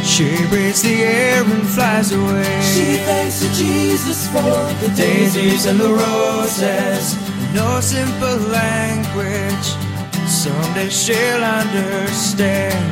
She 0.08 0.30
breathes 0.48 0.82
the 0.82 1.04
air 1.04 1.44
and 1.44 1.68
flies 1.68 2.14
away. 2.14 2.62
She 2.62 2.98
thanks 3.04 3.42
to 3.42 3.50
Jesus 3.54 4.28
for 4.30 4.56
the 4.82 4.94
daisies 4.96 5.66
and 5.66 5.78
the 5.78 5.92
roses. 5.92 7.18
No 7.54 7.82
simple 7.82 8.38
language. 8.48 9.89
Someday 10.30 10.90
she'll 10.90 11.44
understand 11.44 12.86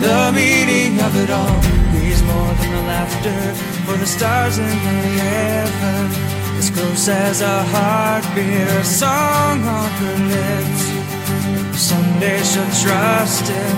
the 0.00 0.32
meaning 0.34 1.00
of 1.00 1.14
it 1.14 1.30
all. 1.30 1.60
He's 1.94 2.20
more 2.24 2.52
than 2.58 2.70
the 2.72 2.82
laughter 2.90 3.54
for 3.86 3.96
the 3.96 4.04
stars 4.04 4.58
in 4.58 4.66
the 4.66 5.08
heaven. 5.22 6.10
As 6.58 6.70
close 6.70 7.08
as 7.08 7.40
a 7.40 7.62
heartbeat, 7.62 8.66
a 8.66 8.84
song 8.84 9.62
on 9.62 9.90
her 10.02 10.18
lips. 10.34 11.80
Someday 11.80 12.42
she'll 12.42 12.74
trust 12.82 13.46
him, 13.46 13.76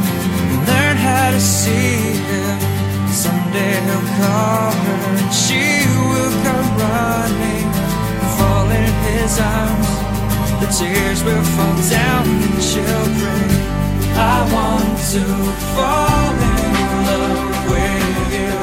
and 0.48 0.66
learn 0.66 0.96
how 0.96 1.30
to 1.30 1.40
see 1.40 2.16
him. 2.32 2.58
Someday 3.12 3.74
he'll 3.84 4.08
call 4.16 4.72
her 4.72 5.00
and 5.20 5.34
she 5.34 5.84
will 6.08 6.34
come 6.42 6.68
running, 6.80 7.68
fall 8.38 8.66
in 8.70 8.92
his 9.12 9.38
arms. 9.38 10.17
The 10.60 10.66
tears 10.66 11.22
will 11.22 11.44
fall 11.54 11.78
down 11.88 12.26
and 12.26 12.62
she'll 12.62 13.08
pray. 13.20 13.48
I 14.14 14.38
want 14.52 14.98
to 15.12 15.22
fall 15.74 16.34
in 16.52 16.72
love 17.08 17.56
with 17.70 18.34
you. 18.36 18.54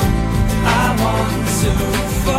I 0.68 0.86
want 1.02 1.46
to 1.62 1.72
fall 2.26 2.35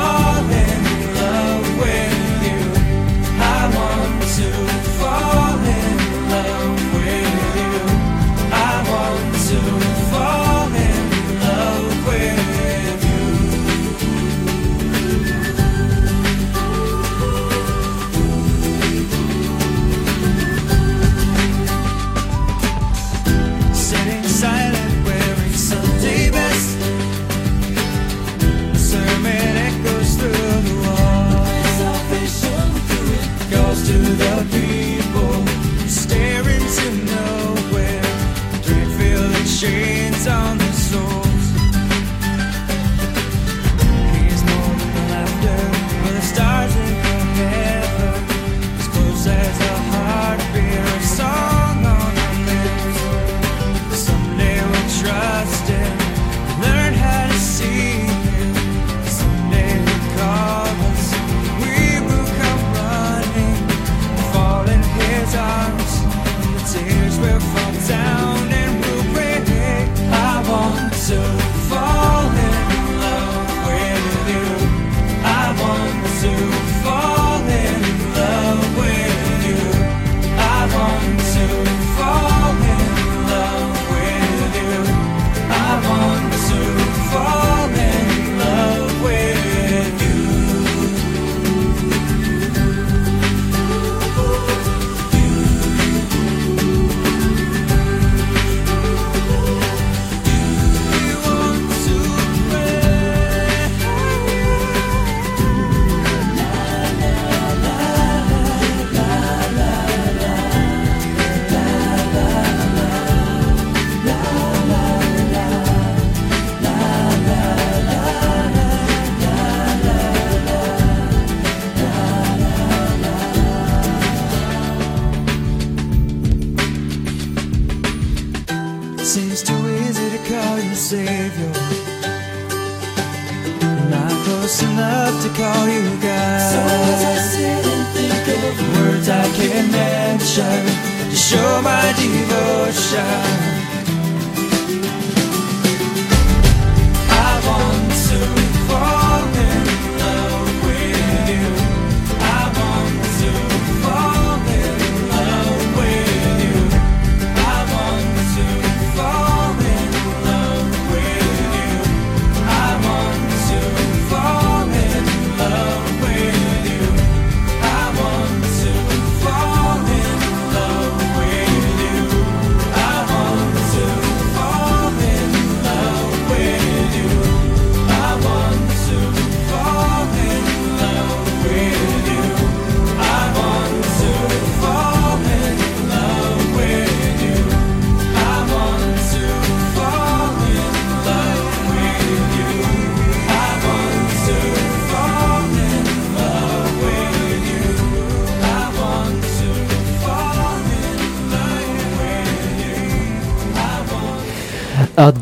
change. 39.66 39.95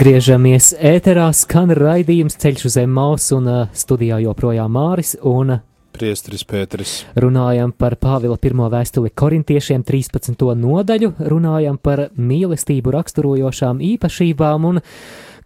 Atgriežamies 0.04 0.74
ēterā, 0.84 1.30
skan 1.32 1.70
raidījums 1.72 2.34
ceļš 2.36 2.64
uz 2.68 2.74
Emmaus 2.76 3.30
un 3.32 3.46
studijā 3.72 4.18
joprojām 4.20 4.74
Māris 4.76 5.14
un 5.24 5.54
Priestris 5.96 6.44
Pēteris. 6.44 7.06
runājam 7.16 7.72
par 7.72 7.96
Pāvila 7.96 8.36
pirmo 8.36 8.68
vēstuli 8.68 9.08
korintiešiem 9.16 9.80
13. 9.80 10.44
nodaļu, 10.60 11.10
runājam 11.24 11.78
par 11.80 12.10
mīlestību 12.20 12.92
raksturojošām 12.98 13.80
īpašībām 13.80 14.68
un 14.74 14.82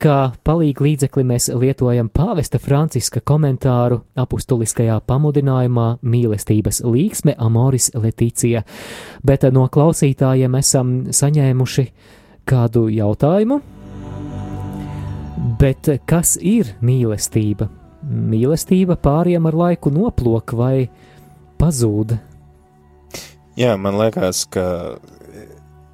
kā 0.02 0.18
palīgu 0.42 0.88
līdzekli 0.88 1.22
mēs 1.22 1.48
lietojam 1.54 2.10
pāvesta 2.10 2.58
Franciska 2.58 3.22
komentāru 3.22 4.02
apustuliskajā 4.18 4.98
pamudinājumā 5.06 5.88
mīlestības 6.02 6.82
līksme 6.82 7.38
Amoris 7.38 7.92
Leticija. 7.94 8.66
Bet 9.22 9.46
no 9.54 9.70
klausītājiem 9.70 10.58
esam 10.58 10.96
saņēmuši 11.14 11.90
kādu 12.42 12.88
jautājumu. 12.90 13.77
Bet 15.38 15.90
uh, 15.90 16.00
kas 16.08 16.36
ir 16.40 16.74
mīlestība? 16.84 17.68
Mīlestība 18.08 18.96
pāriem 19.00 19.46
ar 19.50 19.58
laiku 19.58 19.92
noplok 19.94 20.54
vai 20.58 20.88
pazūd. 21.58 22.16
Jā, 23.58 23.74
man 23.80 23.98
liekas, 23.98 24.44
ka 24.54 24.64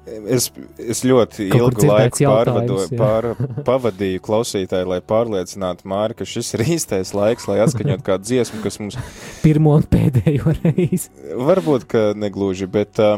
es, 0.05 0.49
es 0.77 1.01
ļoti 1.05 1.47
Kaut 1.51 1.75
ilgu 1.75 1.89
laiku 1.89 2.21
pārvado, 2.27 2.77
jautājums, 2.77 2.93
jā. 2.93 2.99
pār, 2.99 3.63
pavadīju 3.67 4.23
klausītāju, 4.25 4.89
lai 4.93 4.99
pārliecinātu 5.05 5.89
Māri, 5.89 6.17
ka 6.19 6.27
šis 6.29 6.53
ir 6.57 6.65
īstais 6.75 7.13
laiks, 7.17 7.47
lai 7.49 7.59
atskaņot 7.65 8.05
kādu 8.05 8.29
dziesmu, 8.29 8.61
kas 8.65 8.79
mums 8.81 8.99
Pirmo 9.43 9.75
un 9.79 9.87
pēdējo 9.89 10.55
reizi. 10.61 11.09
varbūt 11.49 11.87
ka 11.91 12.05
negluži, 12.17 12.69
bet 12.71 13.01
uh, 13.03 13.17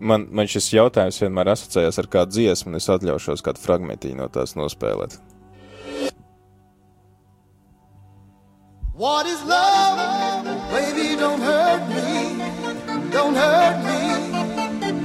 man, 0.00 0.26
man 0.32 0.48
šis 0.50 0.72
jautājums 0.74 1.20
vienmēr 1.22 1.52
asociējās 1.54 2.00
ar 2.00 2.08
kādu 2.10 2.36
dziesmu, 2.38 2.72
un 2.72 2.80
es 2.80 2.88
atļaušos 2.90 3.44
kādu 3.44 3.62
fragmentiņu 3.62 4.20
no 4.22 4.28
tās 4.32 4.56
nospēlēt. 4.58 5.20
What 9.00 9.26
is 9.26 9.42
love? 9.44 10.44
Baby, 10.70 11.16
don't 11.16 11.40
hurt 11.40 11.88
me. 11.88 13.10
Don't 13.10 13.34
hurt 13.34 13.78
me 13.84 14.00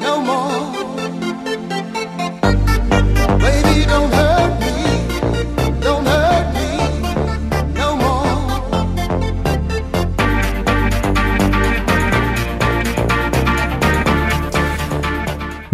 no 0.03 0.19
more. 0.19 0.65
Baby, 3.39 3.86
don't 3.86 4.13
hurt 4.13 4.19
me. 4.19 4.25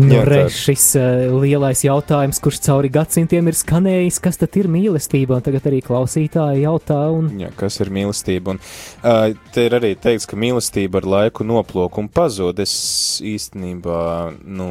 Nu, 0.02 0.22
re, 0.26 0.46
šis 0.50 0.86
uh, 0.98 1.36
lielais 1.44 1.84
jautājums, 1.86 2.40
kurš 2.42 2.62
cauri 2.66 2.90
gadsimtiem 2.94 3.50
ir 3.52 3.58
skanējis, 3.58 4.18
kas 4.24 4.40
tad 4.42 4.56
ir 4.58 4.70
mīlestība? 4.72 5.38
Un 5.38 5.46
tagad 5.46 5.68
arī 5.70 5.82
klausītāji 5.86 6.64
jautā, 6.64 7.00
un 7.14 7.30
Jā, 7.42 7.52
kas 7.58 7.78
ir 7.84 7.92
mīlestība? 7.94 8.56
Un, 8.56 8.62
uh, 9.04 9.28
te 9.54 9.68
ir 9.68 9.78
arī 9.78 9.94
teikts, 10.00 10.26
ka 10.30 10.40
mīlestība 10.40 11.02
ar 11.02 11.10
laiku 11.16 11.46
noplok 11.48 12.02
un 12.02 12.10
pazūd. 12.10 12.64
Es 12.64 12.74
īstenībā, 13.26 14.02
nu, 14.42 14.68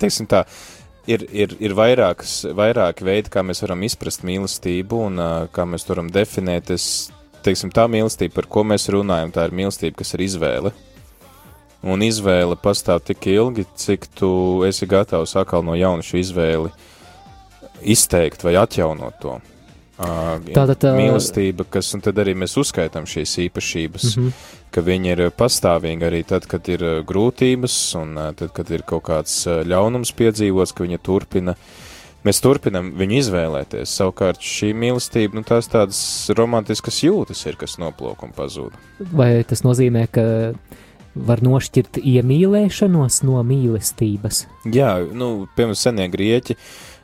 teiksim 0.00 0.30
tā, 0.30 0.44
ir, 1.10 1.26
ir, 1.28 1.54
ir 1.60 1.76
vairākas, 1.76 2.40
vairāki 2.56 3.06
veidi, 3.08 3.32
kā 3.34 3.44
mēs 3.44 3.62
varam 3.66 3.84
izprast 3.86 4.24
mīlestību 4.28 5.04
un 5.10 5.22
uh, 5.22 5.38
kā 5.52 5.68
mēs 5.68 5.84
to 5.84 5.96
varam 5.96 6.08
definēt. 6.14 6.72
Es, 6.74 7.08
teiksim, 7.44 7.72
tā 7.74 7.86
mīlestība, 7.90 8.38
par 8.40 8.48
ko 8.50 8.64
mēs 8.66 8.88
runājam, 8.92 9.32
tā 9.34 9.48
ir 9.48 9.56
mīlestība, 9.58 10.00
kas 10.00 10.16
ir 10.16 10.24
izvēle. 10.26 10.72
Un 11.86 12.02
izvēle 12.02 12.56
pastāv 12.58 13.04
tik 13.06 13.28
ilgi, 13.30 13.62
cik 13.78 14.08
tu 14.18 14.30
esi 14.66 14.86
gatavs 14.90 15.36
atkal 15.38 15.62
no 15.62 15.76
jauna 15.78 16.02
šo 16.02 16.18
izvēli 16.18 16.72
izteikt 17.86 18.42
vai 18.42 18.56
atjaunot 18.58 19.20
to. 19.22 19.36
Uh, 19.98 20.38
Tātad, 20.54 20.84
ā, 20.86 20.92
mīlestība, 20.94 21.64
kas, 21.66 21.90
arī 22.12 22.34
mēs 22.38 22.54
uzskaitām 22.60 23.06
šīs 23.10 23.32
īpašības, 23.48 24.04
mm. 24.06 24.26
-hmm. 24.26 24.50
ka 24.70 24.82
viņi 24.86 25.10
ir 25.10 25.22
pastāvīgi 25.34 26.06
arī 26.06 26.20
tad, 26.26 26.46
kad 26.46 26.68
ir 26.70 26.84
grūtības, 27.06 27.76
un 27.98 28.14
tad, 28.38 28.52
kad 28.54 28.70
ir 28.70 28.86
kaut 28.86 29.02
kāds 29.10 29.40
ļaunums 29.46 30.14
piedzīvots, 30.14 30.74
ka 30.74 30.86
viņi 30.86 30.98
turpina. 31.02 31.56
Mēs 32.26 32.42
turpinām 32.42 32.92
viņu 32.98 33.18
izvēlēties. 33.22 33.90
Savukārt 33.94 34.42
šī 34.42 34.70
mīlestība, 34.74 35.38
nu, 35.38 35.42
tās 35.46 35.70
tādas 35.70 36.00
romantiskas 36.34 37.02
jūtas 37.02 37.44
ir, 37.46 37.56
kas 37.58 37.78
noplūk 37.78 38.22
un 38.22 38.34
pazūd. 38.34 38.74
vai 38.98 39.44
tas 39.46 39.62
nozīmē, 39.62 40.06
ka 40.10 40.24
var 41.26 41.42
nošķirt 41.44 42.00
iemīlēšanos 42.02 43.22
no 43.26 43.42
mīlestības? 43.46 44.44
Jā, 44.68 44.94
nu, 45.12 45.48
piemēram, 45.56 45.78
senie 45.78 46.08
grieķi, 46.12 46.56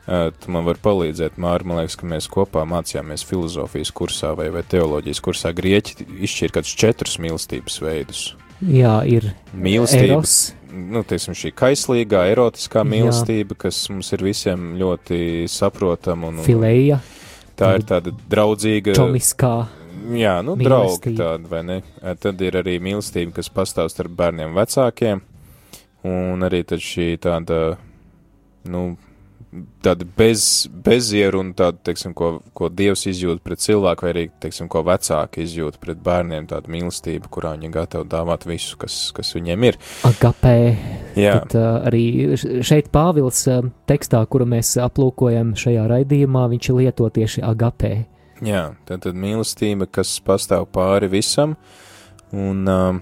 tu 0.05 0.53
man 0.53 0.65
var 0.67 0.79
palīdzēt, 0.83 1.39
Māri, 1.41 1.67
man 1.67 1.81
liekas, 1.81 1.97
ka 1.99 2.09
mēs 2.09 2.29
kopā 2.31 2.65
mācījāmies 2.69 3.25
filozofijas 3.25 3.93
kursā 3.95 4.35
vai, 4.37 4.51
vai 4.53 4.65
teoloģijas 4.69 5.23
kursā. 5.25 5.53
Grieķi 5.55 6.05
izšķir 6.27 6.55
kādus 6.55 6.75
četrus 6.77 7.17
mīlestības 7.23 7.79
veidus. 7.83 8.25
Jā, 8.63 9.01
ir 9.03 9.33
Mīlestība, 9.51 10.21
eros, 10.21 10.35
nu, 10.71 11.01
teiksim, 11.07 11.35
šī 11.35 11.51
kaislīgā, 11.57 12.23
erotiskā 12.31 12.85
Jā. 12.85 12.89
mīlestība, 12.93 13.57
kas 13.65 13.81
mums 13.91 14.13
ir 14.15 14.23
visiem 14.23 14.75
ļoti 14.79 15.19
saprotama. 15.51 16.31
Un, 16.31 16.39
un 16.39 16.47
filēja, 16.47 17.01
tā 17.59 17.73
ir 17.79 17.87
tāda 17.89 18.13
draudzīga, 18.31 18.95
čomiskā. 18.95 19.55
Jā, 20.17 20.35
nu, 20.45 20.57
draugi 20.59 21.11
mīlestība. 21.11 21.17
tāda, 21.21 21.49
vai 21.51 21.63
ne? 21.67 21.79
Tad 22.21 22.43
ir 22.45 22.59
arī 22.61 22.77
mīlestība, 22.83 23.37
kas 23.39 23.51
pastāv 23.53 23.89
starp 23.93 24.15
bērniem 24.17 24.51
un 24.51 24.59
vecākiem, 24.59 25.23
un 26.09 26.47
arī 26.47 26.63
tad 26.67 26.83
šī 26.83 27.09
tāda, 27.23 27.59
nu, 28.71 28.85
tāda 29.83 30.05
bez, 30.17 30.67
bezieru 30.85 31.39
un 31.43 31.51
tāda, 31.57 31.79
teiksim, 31.89 32.13
ko, 32.17 32.39
ko 32.57 32.69
Dievs 32.73 33.05
izjūt 33.09 33.41
pret 33.45 33.61
cilvēku, 33.63 34.05
vai 34.05 34.13
arī, 34.13 34.23
teiksim, 34.43 34.69
ko 34.71 34.81
vecāki 34.85 35.45
izjūt 35.45 35.77
pret 35.83 36.01
bērniem, 36.05 36.47
tāda 36.51 36.71
mīlestība, 36.71 37.29
kurā 37.31 37.55
viņi 37.55 37.71
gatavi 37.75 38.09
dāvāt 38.11 38.47
visu, 38.49 38.79
kas, 38.81 38.97
kas 39.15 39.31
viņiem 39.37 39.67
ir. 39.69 39.79
Agapē. 40.07 40.57
Jā. 41.19 41.37
Tad, 41.45 41.55
uh, 41.59 41.87
arī 41.87 42.35
šeit 42.65 42.91
Pāvils 42.95 43.45
uh, 43.51 43.63
tekstā, 43.89 44.23
kuru 44.31 44.47
mēs 44.55 44.75
aplūkojam 44.83 45.55
šajā 45.59 45.87
raidījumā, 45.91 46.47
viņš 46.55 46.73
lieto 46.75 47.09
tieši 47.19 47.45
agapē. 47.45 47.93
Jā, 48.43 48.73
tā 48.83 48.97
tad 48.99 49.15
mīlestība, 49.15 49.87
kas 49.87 50.17
pastāv 50.19 50.65
pāri 50.75 51.07
visam, 51.07 51.53
un 52.35 52.65
um, 52.67 52.97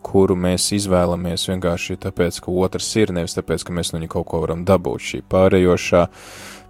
kuru 0.00 0.36
mēs 0.38 0.70
izvēlamies 0.72 1.48
vienkārši 1.50 1.98
tāpēc, 2.00 2.38
ka 2.44 2.52
otrs 2.64 2.88
ir, 2.96 3.12
nevis 3.12 3.36
tāpēc, 3.36 3.66
ka 3.66 3.74
mēs 3.76 3.92
no 3.92 4.00
viņa 4.00 4.12
kaut 4.14 4.28
ko 4.30 4.40
varam 4.46 4.62
dabūt. 4.64 5.04
Šī 5.04 5.20
pārējošā 5.28 6.06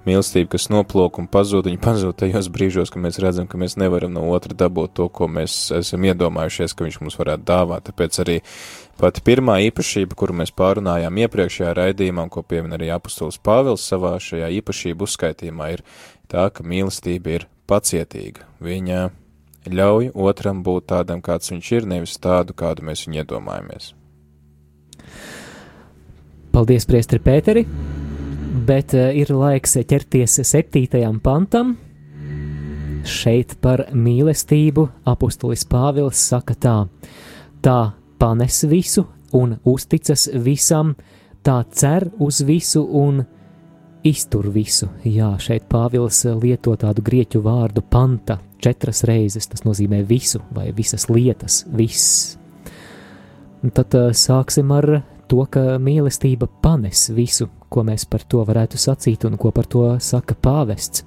mīlestība, 0.09 0.51
kas 0.57 0.67
noplūk 0.73 1.21
un 1.23 1.29
pazūd, 1.31 1.69
viņa 1.69 1.81
pazūd 1.85 2.17
tajos 2.19 2.49
brīžos, 2.55 2.91
kad 2.91 3.05
mēs 3.05 3.21
redzam, 3.23 3.47
ka 3.47 3.61
mēs 3.61 3.77
nevaram 3.79 4.17
no 4.17 4.25
otra 4.33 4.57
dabūt 4.57 4.97
to, 4.99 5.07
ko 5.15 5.29
mēs 5.31 5.69
esam 5.79 6.07
iedomājušies, 6.09 6.75
ka 6.75 6.89
viņš 6.89 6.99
mums 7.03 7.19
varētu 7.21 7.47
dāvāt. 7.47 7.87
Tāpēc 7.87 8.19
arī 8.25 8.39
pati 8.99 9.23
pirmā 9.29 9.61
īpašība, 9.69 10.19
kuru 10.19 10.41
mēs 10.41 10.51
pārunājām 10.59 11.23
iepriekšējā 11.23 11.77
raidījumā, 11.79 12.27
un 12.27 12.35
ko 12.35 12.43
piemin 12.43 12.75
arī 12.75 12.91
apustulis 12.97 13.39
Pāvils 13.39 13.87
savā 13.87 14.17
šajā 14.23 14.51
īpašību 14.59 15.07
uzskaitījumā, 15.07 15.71
ir 15.77 15.87
tā, 16.27 16.49
ka 16.51 16.67
mīlestība 16.67 17.37
ir 17.37 17.47
pacietīga. 17.69 18.47
Viņa 18.65 19.09
ļauj 19.69 20.13
otram 20.17 20.63
būt 20.67 20.89
tādam, 20.93 21.23
kāds 21.25 21.53
viņš 21.53 21.73
ir, 21.77 21.89
nevis 21.89 22.17
tādu, 22.23 22.57
kādu 22.57 22.87
mēs 22.89 23.05
viņu 23.07 23.23
iedomājamies. 23.23 23.93
Paldies, 26.55 26.89
Priestri 26.89 27.21
Pēteri! 27.23 27.67
Bet 28.69 28.93
uh, 28.97 29.13
ir 29.15 29.31
laiks 29.33 29.77
ķerties 29.89 30.41
septītajam 30.49 31.21
pantam. 31.25 31.77
Šeit 33.09 33.55
par 33.63 33.87
mīlestību 33.95 34.89
apustulis 35.09 35.63
Pāvils 35.69 36.21
saka 36.33 36.57
tā: 36.59 36.75
tā 37.65 37.79
panes 38.21 38.65
visu 38.69 39.07
un 39.33 39.55
uzticas 39.65 40.27
visam, 40.45 40.95
tā 41.45 41.63
cer 41.73 42.09
uz 42.19 42.43
visu 42.45 42.83
un 42.83 43.23
iztur 44.07 44.49
visu. 44.53 44.89
Jā, 45.07 45.33
šeit 45.43 45.67
Pāvils 45.71 46.23
lieto 46.39 46.75
tādu 46.79 47.03
grieķu 47.05 47.43
vārdu 47.45 47.83
panta 47.83 48.39
četras 48.63 49.05
reizes. 49.09 49.49
Tas 49.51 49.65
nozīmē 49.67 50.03
visu 50.07 50.43
vai 50.55 50.71
visas 50.77 51.09
lietas, 51.11 51.65
viss. 51.69 52.37
Un 53.63 53.75
tad 53.75 53.95
uh, 53.99 54.11
sāksim 54.15 54.71
ar 54.75 55.01
to, 55.29 55.43
ka 55.51 55.79
mīlestība 55.83 56.49
panes 56.63 57.09
visu, 57.15 57.49
ko 57.69 57.83
mēs 57.85 58.07
par 58.09 58.23
to 58.25 58.45
varētu 58.47 58.79
sacīt 58.81 59.27
un 59.29 59.37
ko 59.41 59.51
par 59.55 59.67
to 59.67 59.85
saka 60.01 60.37
pāvests. 60.39 61.05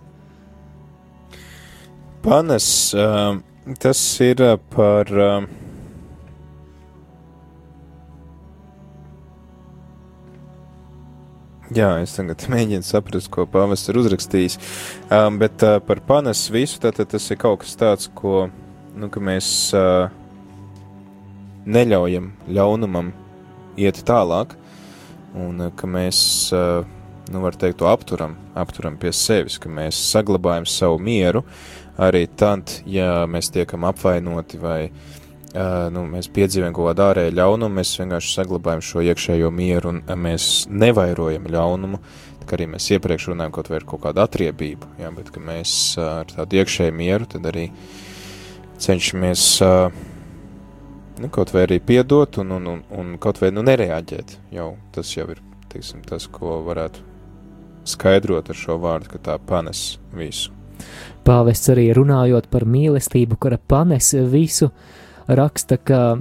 Panes, 2.21 2.67
uh, 2.93 3.39
tas 3.81 4.05
ir 4.21 4.43
par. 4.75 5.15
Jā, 11.71 11.93
es 12.03 12.17
tagad 12.17 12.43
mēģinu 12.51 12.83
saprast, 12.83 13.29
ko 13.31 13.45
pāvests 13.47 13.87
ir 13.91 13.99
uzrakstījis. 14.01 14.57
Um, 15.07 15.37
bet 15.39 15.63
uh, 15.63 15.77
par 15.83 16.01
panes 16.03 16.43
visu, 16.51 16.81
tātad 16.83 17.13
tas 17.13 17.29
ir 17.31 17.39
kaut 17.39 17.61
kas 17.63 17.77
tāds, 17.79 18.09
ko 18.11 18.49
nu, 18.99 19.07
mēs 19.23 19.71
uh, 19.77 20.11
neļaujam 21.65 22.31
ļaunumam 22.51 23.13
iet 23.79 24.01
tālāk, 24.07 24.57
un 25.37 25.69
ka 25.77 25.87
mēs, 25.87 26.19
nu, 27.31 27.39
var 27.39 27.55
teikt, 27.55 27.77
to 27.79 27.87
apturam, 27.87 28.33
apturam 28.57 28.97
pie 28.99 29.13
sevis, 29.15 29.55
ka 29.61 29.71
mēs 29.71 29.99
saglabājam 30.11 30.67
savu 30.67 30.99
mieru 30.99 31.45
arī 32.01 32.25
tad, 32.35 32.81
ja 32.89 33.23
mēs 33.29 33.51
tiekam 33.53 33.85
apvainoti 33.87 34.59
vai 34.59 34.79
nu, 35.53 36.03
mēs 36.07 36.29
piedzīvojam 36.31 36.75
kaut 36.75 36.91
kādu 36.91 37.05
ārēju 37.07 37.35
ļaunumu, 37.37 37.77
mēs 37.79 37.95
vienkārši 37.99 38.35
saglabājam 38.37 38.83
šo 38.87 39.05
iekšējo 39.11 39.49
mieru 39.55 39.95
un 39.95 40.03
mēs 40.23 40.45
nevairojam 40.71 41.49
ļaunumu, 41.51 41.99
kā 42.45 42.57
arī 42.57 42.69
mēs 42.71 42.87
iepriekš 42.95 43.31
runājam 43.31 43.57
kaut 43.57 43.71
vai 43.71 43.81
ar 43.81 43.89
kaut 43.89 44.05
kādu 44.05 44.23
atriebību, 44.23 44.95
jā, 45.01 45.11
bet 45.17 45.35
mēs 45.51 45.75
ar 46.01 46.31
tādu 46.31 46.61
iekšēju 46.61 46.95
mieru 46.95 47.27
arī 47.51 47.67
cenšamies 48.81 49.43
uh, 49.65 49.91
nu, 51.21 51.29
kaut 51.29 51.53
vai 51.53 51.65
arī 51.67 51.79
piedot 51.83 52.37
un, 52.41 52.51
un, 52.57 52.67
un, 52.67 52.81
un 52.97 53.13
kaut 53.21 53.39
vai 53.41 53.51
nu 53.53 53.63
nereaģēt. 53.65 54.37
Jau, 54.55 54.73
tas 54.95 55.11
jau 55.13 55.27
ir 55.31 55.41
teiksim, 55.71 56.01
tas, 56.07 56.27
ko 56.31 56.59
varētu 56.65 57.05
skaidrot 57.91 58.49
ar 58.51 58.57
šo 58.57 58.77
vārdu, 58.81 59.11
ka 59.13 59.21
tā 59.29 59.37
panes 59.47 59.99
visu. 60.15 60.53
Pāvests 61.25 61.69
arī 61.69 61.91
runājot 61.93 62.47
par 62.49 62.65
mīlestību, 62.65 63.37
kura 63.41 63.59
panes 63.59 64.13
visu, 64.31 64.71
raksta, 65.27 65.77
ka 65.77 66.17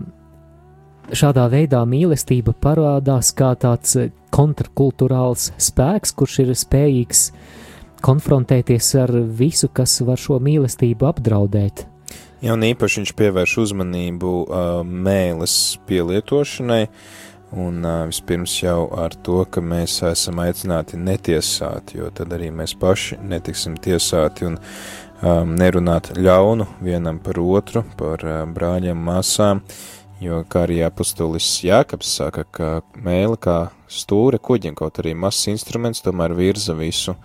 šādā 1.10 1.46
veidā 1.50 1.82
mīlestība 1.88 2.54
parādās 2.54 3.32
kā 3.36 3.54
tāds 3.58 3.96
kontrkulturāls 4.34 5.50
spēks, 5.60 6.14
kurš 6.16 6.38
ir 6.44 6.52
spējīgs 6.58 7.24
konfrontēties 8.04 8.94
ar 9.02 9.12
visu, 9.36 9.68
kas 9.72 9.98
var 10.06 10.20
šo 10.20 10.38
mīlestību 10.42 11.08
apdraudēt. 11.10 11.86
Jā, 12.40 12.54
un 12.56 12.64
īpaši 12.64 13.02
viņš 13.02 13.10
pievērš 13.18 13.56
uzmanību 13.66 14.30
uh, 14.46 14.68
mēles 14.84 15.54
pielietošanai, 15.88 16.86
un 17.60 17.84
uh, 17.84 18.06
vispirms 18.08 18.54
jau 18.62 18.86
ar 18.96 19.12
to, 19.26 19.42
ka 19.44 19.60
mēs 19.60 19.98
esam 20.08 20.40
aicināti 20.40 20.96
netiesāt, 20.96 21.92
jo 21.98 22.08
tad 22.16 22.32
arī 22.32 22.48
mēs 22.54 22.72
paši 22.80 23.20
netiksim 23.20 23.76
tiesāti 23.76 24.48
un 24.48 24.56
um, 25.22 25.54
nerunāt 25.58 26.12
ļaunu 26.16 26.66
vienam 26.84 27.20
par 27.22 27.40
otru, 27.42 27.84
par 27.98 28.24
uh, 28.26 28.42
brāļiem, 28.48 28.98
māsām, 29.06 29.62
jo, 30.22 30.42
kā 30.50 30.64
arī 30.66 30.80
apustulis 30.86 31.48
Jākaps 31.64 32.14
saka, 32.20 32.44
ka 32.44 32.70
mēle 33.00 33.38
kā 33.40 33.58
stūre 33.90 34.40
kuģim, 34.42 34.76
kaut 34.78 35.02
arī 35.02 35.14
mazs 35.18 35.50
instruments, 35.52 36.02
tomēr 36.04 36.34
virza 36.38 36.76
visu, 36.78 37.16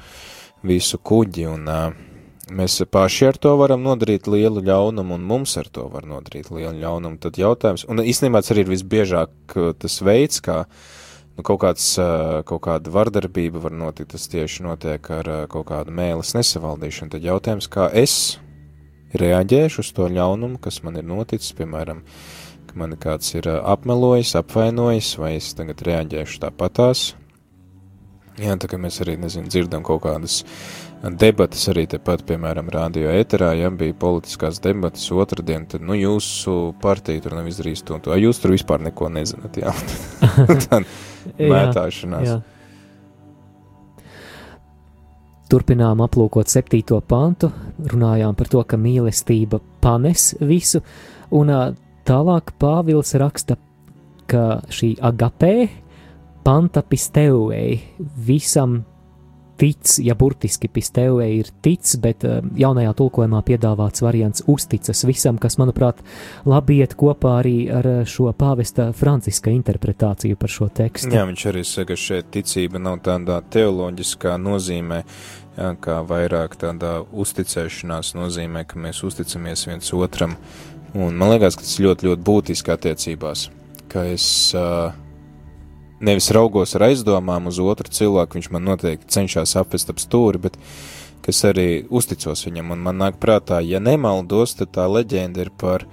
visu 0.66 1.00
kuģi, 1.00 1.48
un 1.52 1.72
uh, 1.72 1.88
mēs 2.52 2.82
paši 2.92 3.30
ar 3.32 3.40
to 3.42 3.56
varam 3.60 3.84
nodarīt 3.86 4.28
lielu 4.32 4.64
ļaunumu, 4.66 5.18
un 5.18 5.26
mums 5.26 5.56
ar 5.62 5.70
to 5.72 5.88
var 5.92 6.06
nodarīt 6.10 6.52
lielu 6.54 6.78
ļaunumu. 6.82 7.20
Tad 7.22 7.40
jautājums, 7.42 7.88
un 7.90 8.04
īstenībā 8.06 8.44
tas 8.44 8.54
arī 8.54 8.66
ir 8.66 8.76
visbiežāk 8.76 9.58
tas 9.82 9.98
veids, 10.06 10.44
kā 10.46 10.66
nu, 11.36 11.44
kaut, 11.44 11.60
kāds, 11.66 11.90
kaut 12.48 12.64
kāda 12.68 12.94
vardarbība 12.94 13.62
var 13.64 13.76
notikt, 13.76 14.14
tas 14.16 14.30
tieši 14.32 14.66
notiek 14.68 15.12
ar 15.12 15.32
kaut 15.52 15.68
kādu 15.72 15.94
mēles 15.96 16.36
nesavaldīšanu. 16.38 17.16
Tad 17.16 17.28
jautājums, 17.28 17.70
kā 17.72 17.90
es 17.94 18.38
reaģēšu 19.16 19.84
uz 19.84 19.92
to 19.96 20.08
ļaunumu, 20.12 20.60
kas 20.64 20.82
man 20.86 21.00
ir 21.00 21.08
noticis, 21.08 21.56
piemēram, 21.58 22.02
ka 22.70 22.80
man 22.80 22.96
kāds 23.00 23.36
ir 23.38 23.50
apmelojis, 23.58 24.36
apvainojis, 24.40 25.14
vai 25.22 25.36
es 25.40 25.54
tagad 25.58 25.84
reaģēšu 25.88 26.42
tāpatās. 26.48 27.14
Jā, 28.36 28.52
tā 28.60 28.68
kā 28.68 28.76
mēs 28.82 29.00
arī, 29.00 29.14
nezinu, 29.16 29.48
dzirdam 29.48 29.84
kaut 29.88 30.02
kādas 30.04 30.42
debatas 31.22 31.62
arī 31.72 31.86
tepat, 31.88 32.26
piemēram, 32.28 32.68
rādio 32.74 33.08
ēterā, 33.14 33.54
ja 33.56 33.70
bija 33.72 33.96
politiskās 34.00 34.60
debatas 34.64 35.06
otrdien, 35.16 35.68
tad, 35.72 35.86
nu, 35.86 35.96
jūsu 35.96 36.74
partija 36.84 37.24
tur 37.24 37.38
nav 37.38 37.48
izdarījis 37.48 37.86
to 37.88 37.96
un 37.96 38.04
to, 38.04 38.16
jūs 38.20 38.42
tur 38.44 38.56
vispār 38.56 38.84
neko 38.84 39.08
nezināt, 39.14 39.62
jā. 39.62 39.72
Tad 40.68 40.90
mētāšanās. 41.40 42.28
Jā, 42.28 42.38
jā. 42.38 42.42
Turpinām 45.46 46.02
aplūkot 46.02 46.50
septīto 46.50 46.98
pantu, 47.06 47.52
runājām 47.92 48.34
par 48.38 48.50
to, 48.50 48.64
ka 48.66 48.80
mīlestība 48.82 49.60
panes 49.84 50.32
visu, 50.42 50.82
un 51.38 51.52
tālāk 52.06 52.56
Pāvils 52.62 53.14
raksta, 53.22 53.60
ka 54.26 54.66
šī 54.74 54.96
agapē 55.06 55.54
panta 56.46 56.82
pisteuei 56.82 57.78
visam 58.26 58.80
tic, 59.58 59.98
ja 60.04 60.16
burtiski 60.18 60.70
pistevē 60.72 61.28
ir 61.38 61.50
tic, 61.64 61.88
bet 62.04 62.26
eh, 62.28 62.42
jaunajā 62.60 62.94
tulkojumā 63.00 63.42
piedāvāts 63.48 64.04
variants 64.04 64.44
uzticas 64.52 65.06
visam, 65.08 65.40
kas, 65.42 65.58
manuprāt, 65.62 66.02
labi 66.48 66.80
iet 66.82 66.96
kopā 67.00 67.38
arī 67.42 67.56
ar 67.72 67.90
eh, 67.92 68.02
šo 68.10 68.32
pāvesta 68.38 68.90
Franciska 68.96 69.54
interpretāciju 69.54 70.40
par 70.40 70.52
šo 70.52 70.70
tekstu. 70.76 71.14
Jā, 71.16 71.26
viņš 71.30 71.48
arī 71.52 71.64
saka, 71.68 71.94
ka 71.94 72.02
šeit 72.02 72.32
ticība 72.36 72.82
nav 72.82 73.02
tādā 73.06 73.40
teoloģiskā 73.56 74.36
nozīmē, 74.42 75.02
jā, 75.58 75.72
kā 75.82 76.02
vairāk 76.08 76.58
tādā 76.62 76.98
uzticēšanās 77.12 78.16
nozīmē, 78.18 78.66
ka 78.68 78.82
mēs 78.82 79.04
uzticamies 79.08 79.68
viens 79.70 79.94
otram, 79.96 80.36
un 80.96 81.16
man 81.16 81.36
liekas, 81.36 81.60
ka 81.60 81.68
tas 81.68 81.80
ļoti, 81.84 82.10
ļoti 82.10 82.28
būtiski 82.28 82.76
attiecībās, 82.76 83.50
ka 83.92 84.08
es 84.12 84.28
uh, 84.58 84.92
nevis 86.00 86.30
raugos 86.36 86.76
ar 86.76 86.90
aizdomām 86.90 87.48
uz 87.52 87.60
otru 87.64 87.92
cilvēku, 87.92 88.40
viņš 88.40 88.52
man 88.54 88.68
noteikti 88.68 89.12
cenšas 89.16 89.56
apvest 89.60 89.92
ap 89.94 90.02
stūri, 90.02 90.42
bet 90.48 90.60
kas 91.26 91.42
arī 91.48 91.86
uzticos 91.90 92.46
viņam, 92.46 92.76
un 92.76 92.84
man 92.86 93.00
nāk 93.02 93.20
prātā, 93.22 93.62
ja 93.66 93.82
nemaldos, 93.82 94.58
tad 94.60 94.74
tā 94.76 94.86
leģenda 94.92 95.46
ir 95.46 95.52
par, 95.58 95.88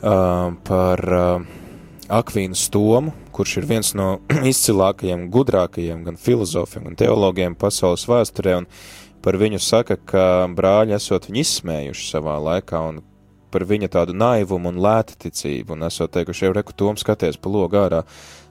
uh, 0.00 0.54
par 0.68 1.02
uh, 1.12 1.48
Akvīnu 2.06 2.56
Stomu, 2.56 3.12
kurš 3.34 3.56
ir 3.60 3.66
viens 3.68 3.92
no 3.98 4.20
izcilākajiem, 4.52 5.26
gudrākajiem 5.34 6.06
gan 6.06 6.16
filozofiem, 6.20 6.86
gan 6.88 7.00
teologiem 7.02 7.58
pasaules 7.58 8.06
vēsturē, 8.08 8.60
un 8.62 8.70
par 9.26 9.36
viņu 9.40 9.60
saka, 9.60 9.98
ka 9.98 10.24
brāļi 10.54 10.96
esot 10.96 11.28
viņu 11.28 11.42
izsmējuši 11.42 12.08
savā 12.14 12.38
laikā, 12.46 12.80
un 12.92 13.02
par 13.52 13.66
viņa 13.66 13.90
tādu 13.92 14.14
naivumu 14.16 14.70
un 14.70 14.80
lētticību, 14.84 15.74
un 15.74 15.86
esot 15.88 16.12
teikuši, 16.14 16.46
jau 16.46 16.54
reku 16.56 16.74
tom 16.76 16.98
skaties 17.00 17.38
pa 17.40 17.52
logu 17.52 17.78
ārā, 17.80 18.02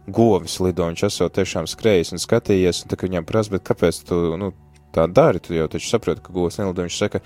govis 0.08 0.60
lido, 0.60 0.88
viņš 0.91 1.03
esot 1.08 1.36
tiešām 1.36 1.68
skrējis 1.70 2.14
un 2.16 2.22
skatījies, 2.22 2.84
un 2.84 2.91
tā 2.91 2.99
kā 2.99 3.10
viņam 3.10 3.28
prasa, 3.28 3.56
bet 3.56 3.66
kāpēc 3.68 4.01
tu, 4.10 4.22
nu, 4.39 4.51
tā 4.95 5.08
dari, 5.12 5.41
tu 5.43 5.56
jau 5.56 5.68
taču 5.72 5.89
saproti, 5.89 6.24
ka 6.26 6.34
govis 6.36 6.60
nelido, 6.60 6.86
viņš 6.86 6.99
saka, 6.99 7.22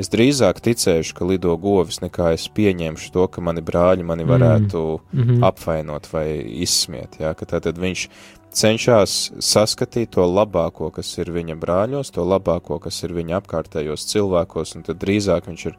es 0.00 0.10
drīzāk 0.12 0.62
ticēšu, 0.64 1.16
ka 1.18 1.26
lido 1.28 1.56
govis, 1.60 2.00
nekā 2.04 2.32
es 2.36 2.46
pieņemšu 2.54 3.12
to, 3.14 3.26
ka 3.30 3.44
mani 3.44 3.64
brāļi 3.66 4.06
mani 4.06 4.26
varētu 4.28 4.80
mm 5.00 5.22
-hmm. 5.22 5.44
apvainot 5.46 6.08
vai 6.12 6.26
izsmiet, 6.62 7.20
jā, 7.20 7.34
ka 7.34 7.46
tātad 7.46 7.78
viņš 7.78 8.08
cenšas 8.54 9.32
saskatīt 9.42 10.14
to 10.14 10.24
labāko, 10.26 10.90
kas 10.94 11.18
ir 11.18 11.32
viņa 11.34 11.56
brāļos, 11.58 12.12
to 12.14 12.24
labāko, 12.24 12.78
kas 12.78 13.02
ir 13.02 13.12
viņa 13.12 13.40
apkārtējos 13.40 14.06
cilvēkos, 14.12 14.76
un 14.76 14.82
tad 14.82 15.02
drīzāk 15.02 15.48
viņš 15.50 15.66
ir 15.66 15.78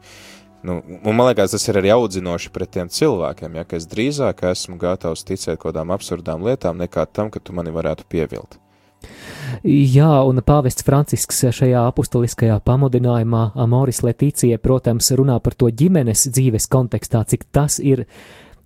Nu, 0.66 0.80
man 1.04 1.28
liekas, 1.28 1.52
tas 1.54 1.66
ir 1.68 1.78
arī 1.80 1.92
audzinoši 1.94 2.50
pret 2.54 2.72
tiem 2.74 2.88
cilvēkiem, 2.92 3.58
ja, 3.58 3.66
es 3.76 3.88
drīzāk 3.90 4.44
esmu 4.50 4.78
gatavs 4.80 5.26
ticēt 5.28 5.58
kaut 5.58 5.72
kādām 5.72 5.92
absurdām 5.94 6.46
lietām, 6.46 6.80
nekā 6.80 7.06
tam, 7.12 7.30
ka 7.30 7.42
tu 7.42 7.54
mani 7.56 7.74
varētu 7.74 8.08
pievilt. 8.08 8.56
Jā, 9.66 10.10
un 10.26 10.40
pāvests 10.42 10.84
Francisks 10.86 11.44
šajā 11.54 11.84
apustuliskajā 11.90 12.56
pamudinājumā 12.66 13.50
Amoris 13.62 14.02
Letīcija, 14.02 14.58
protams, 14.62 15.12
runā 15.18 15.38
par 15.42 15.54
to 15.54 15.70
ģimenes 15.70 16.26
dzīves 16.32 16.66
kontekstā, 16.72 17.22
cik 17.28 17.46
tas 17.54 17.78
ir 17.78 18.06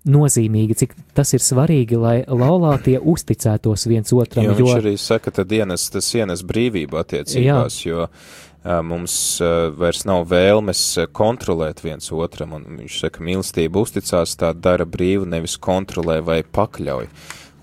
nozīmīgi, 0.08 0.76
cik 0.80 0.94
tas 1.16 1.34
ir 1.36 1.44
svarīgi, 1.44 1.98
lai 2.00 2.16
laulātie 2.24 2.96
uzticētos 2.96 3.84
viens 3.90 4.14
otram. 4.16 4.46
Jo, 4.46 4.54
jo 4.54 4.62
viņš 4.62 4.78
arī 4.78 4.94
saka, 5.00 5.32
ka 5.36 5.44
ienes, 5.44 5.90
tas 5.92 6.08
ienes 6.16 6.44
brīvību 6.46 7.00
attiecībās, 7.02 7.82
jā. 7.84 7.90
jo 7.92 8.06
mums 8.64 9.14
uh, 9.40 9.70
vairs 9.72 10.04
nav 10.08 10.26
vēlmes 10.30 10.82
kontrolēt 11.16 11.80
viens 11.84 12.10
otram, 12.12 12.56
un 12.58 12.66
viņš 12.82 13.00
saka, 13.06 13.24
mīlestība 13.24 13.80
uzticās, 13.80 14.36
tā 14.40 14.52
dara 14.52 14.84
brīvu, 14.84 15.28
nevis 15.28 15.56
kontrolē 15.56 16.20
vai 16.24 16.42
pakļauj. 16.44 17.08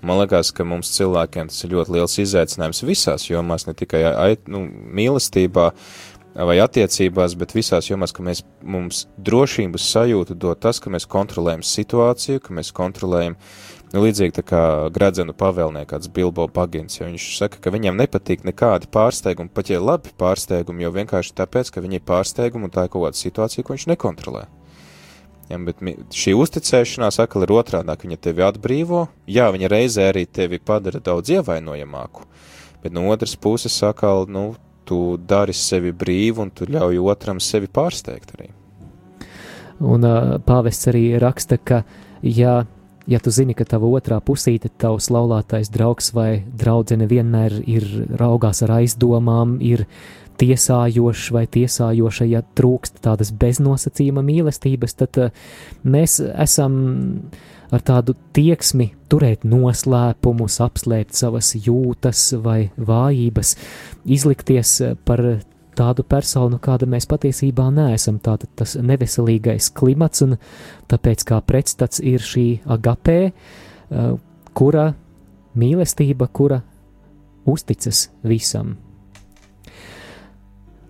Man 0.02 0.20
liekas, 0.20 0.52
ka 0.54 0.62
mums 0.66 0.92
cilvēkiem 0.94 1.48
tas 1.50 1.64
ir 1.66 1.74
ļoti 1.74 1.96
liels 1.96 2.20
izaicinājums 2.22 2.84
visās 2.86 3.24
jomās, 3.26 3.66
ne 3.66 3.74
tikai 3.78 4.04
nu, 4.50 4.62
mīlestībā, 4.94 5.72
uh, 5.72 6.18
vai 6.46 6.58
attiecībās, 6.62 7.34
bet 7.38 7.54
visās 7.56 7.88
jomās, 7.88 8.12
ka 8.14 8.22
mēs, 8.22 8.42
mums 8.62 9.06
drošības 9.24 9.86
sajūtu 9.94 10.36
dod 10.38 10.60
tas, 10.62 10.78
ka 10.80 10.92
mēs 10.92 11.08
kontrolējam 11.10 11.64
situāciju, 11.66 12.42
ka 12.44 12.54
mēs 12.54 12.70
kontrolējam, 12.76 13.34
nu, 13.34 13.42
līdzīgi 13.96 14.36
tā 14.36 14.44
kā 14.44 14.62
gradzenu 14.92 15.32
pavēlnē 15.36 15.84
kāds 15.88 16.10
Bilbo 16.12 16.48
Bagins, 16.52 16.98
jo 16.98 17.08
viņš 17.08 17.28
saka, 17.38 17.60
ka 17.62 17.72
viņam 17.72 17.96
nepatīk 17.96 18.44
nekādi 18.44 18.90
pārsteigumi, 18.92 19.52
pat 19.54 19.72
ja 19.72 19.80
labi 19.80 20.12
pārsteigumi, 20.20 20.84
jo 20.84 20.92
vienkārši 20.92 21.34
tāpēc, 21.38 21.72
ka 21.72 21.84
viņi 21.84 22.00
ir 22.00 22.06
pārsteigumi 22.08 22.68
un 22.68 22.74
tā 22.74 22.86
ir 22.86 22.92
kaut 22.92 23.06
kāda 23.06 23.20
situācija, 23.20 23.64
ko 23.64 23.76
viņš 23.76 23.88
nekontrolē. 23.94 24.44
Ja, 25.48 25.56
bet 25.64 25.80
šī 26.12 26.34
uzticēšanās 26.36 27.22
atkal 27.24 27.46
ir 27.46 27.54
otrādāk, 27.56 28.04
viņa 28.04 28.20
tevi 28.20 28.44
atbrīvo, 28.44 29.06
jā, 29.24 29.48
viņa 29.54 29.72
reizē 29.72 30.10
arī 30.10 30.26
tevi 30.28 30.60
padara 30.60 31.00
daudz 31.00 31.32
ievainojamāku, 31.38 32.26
bet 32.82 32.92
no 32.92 33.06
otras 33.08 33.32
puses 33.40 33.80
atkal, 33.86 34.28
nu, 34.28 34.50
tu 34.88 35.16
dari 35.16 35.56
sevi 35.56 35.92
brīvu 35.92 36.44
un 36.44 36.52
tu 36.52 36.68
ļauj 36.68 37.00
otram 37.00 37.40
sevi 37.40 37.68
pārsteigt 37.68 38.36
arī. 38.36 38.50
Un 39.84 40.04
uh, 40.04 40.36
pāvests 40.42 40.88
arī 40.90 41.04
raksta, 41.22 41.56
ka, 41.56 41.82
ja, 42.24 42.64
ja 43.08 43.20
tu 43.22 43.32
zini, 43.32 43.56
ka 43.56 43.64
tava 43.68 43.88
otrā 43.88 44.20
pusīte, 44.24 44.70
tavs 44.80 45.08
laulātais 45.14 45.72
draugs 45.72 46.12
vai 46.16 46.44
draudzene 46.60 47.08
vienmēr 47.08 47.60
ir 47.64 47.86
raugās 48.20 48.62
ar 48.66 48.76
aizdomām, 48.78 49.58
ir 49.64 49.86
tiesājošs 50.38 51.32
vai 51.34 51.46
tiesājoša, 51.50 52.26
ja 52.30 52.42
trūkst 52.42 53.00
tādas 53.02 53.32
beznosacījuma 53.34 54.22
mīlestības, 54.22 54.94
tad 55.00 55.18
uh, 55.24 55.46
mēs 55.82 56.20
esam 56.20 56.76
ar 57.74 57.84
tādu 57.84 58.14
tieksmi 58.36 58.92
turēt 59.10 59.44
noslēpumus, 59.48 60.60
apslēpt 60.64 61.16
savas 61.18 61.52
jūtas 61.58 62.30
vai 62.44 62.70
vājības, 62.76 63.54
izlikties 64.18 64.78
par 65.08 65.24
tādu 65.78 66.04
personu, 66.06 66.58
kāda 66.62 66.88
mēs 66.90 67.06
patiesībā 67.10 67.68
neesam. 67.74 68.18
Tātad 68.22 68.50
tas 68.58 68.74
neveselīgais 68.80 69.70
klimats, 69.78 70.24
un 70.26 70.36
tāpēc 70.90 71.24
kā 71.28 71.38
pretstats 71.46 72.02
ir 72.02 72.24
šī 72.24 72.46
agapē, 72.66 73.20
kura 74.58 74.88
mīlestība, 75.58 76.28
kura 76.32 76.60
uzticas 77.48 78.08
visam. 78.26 78.76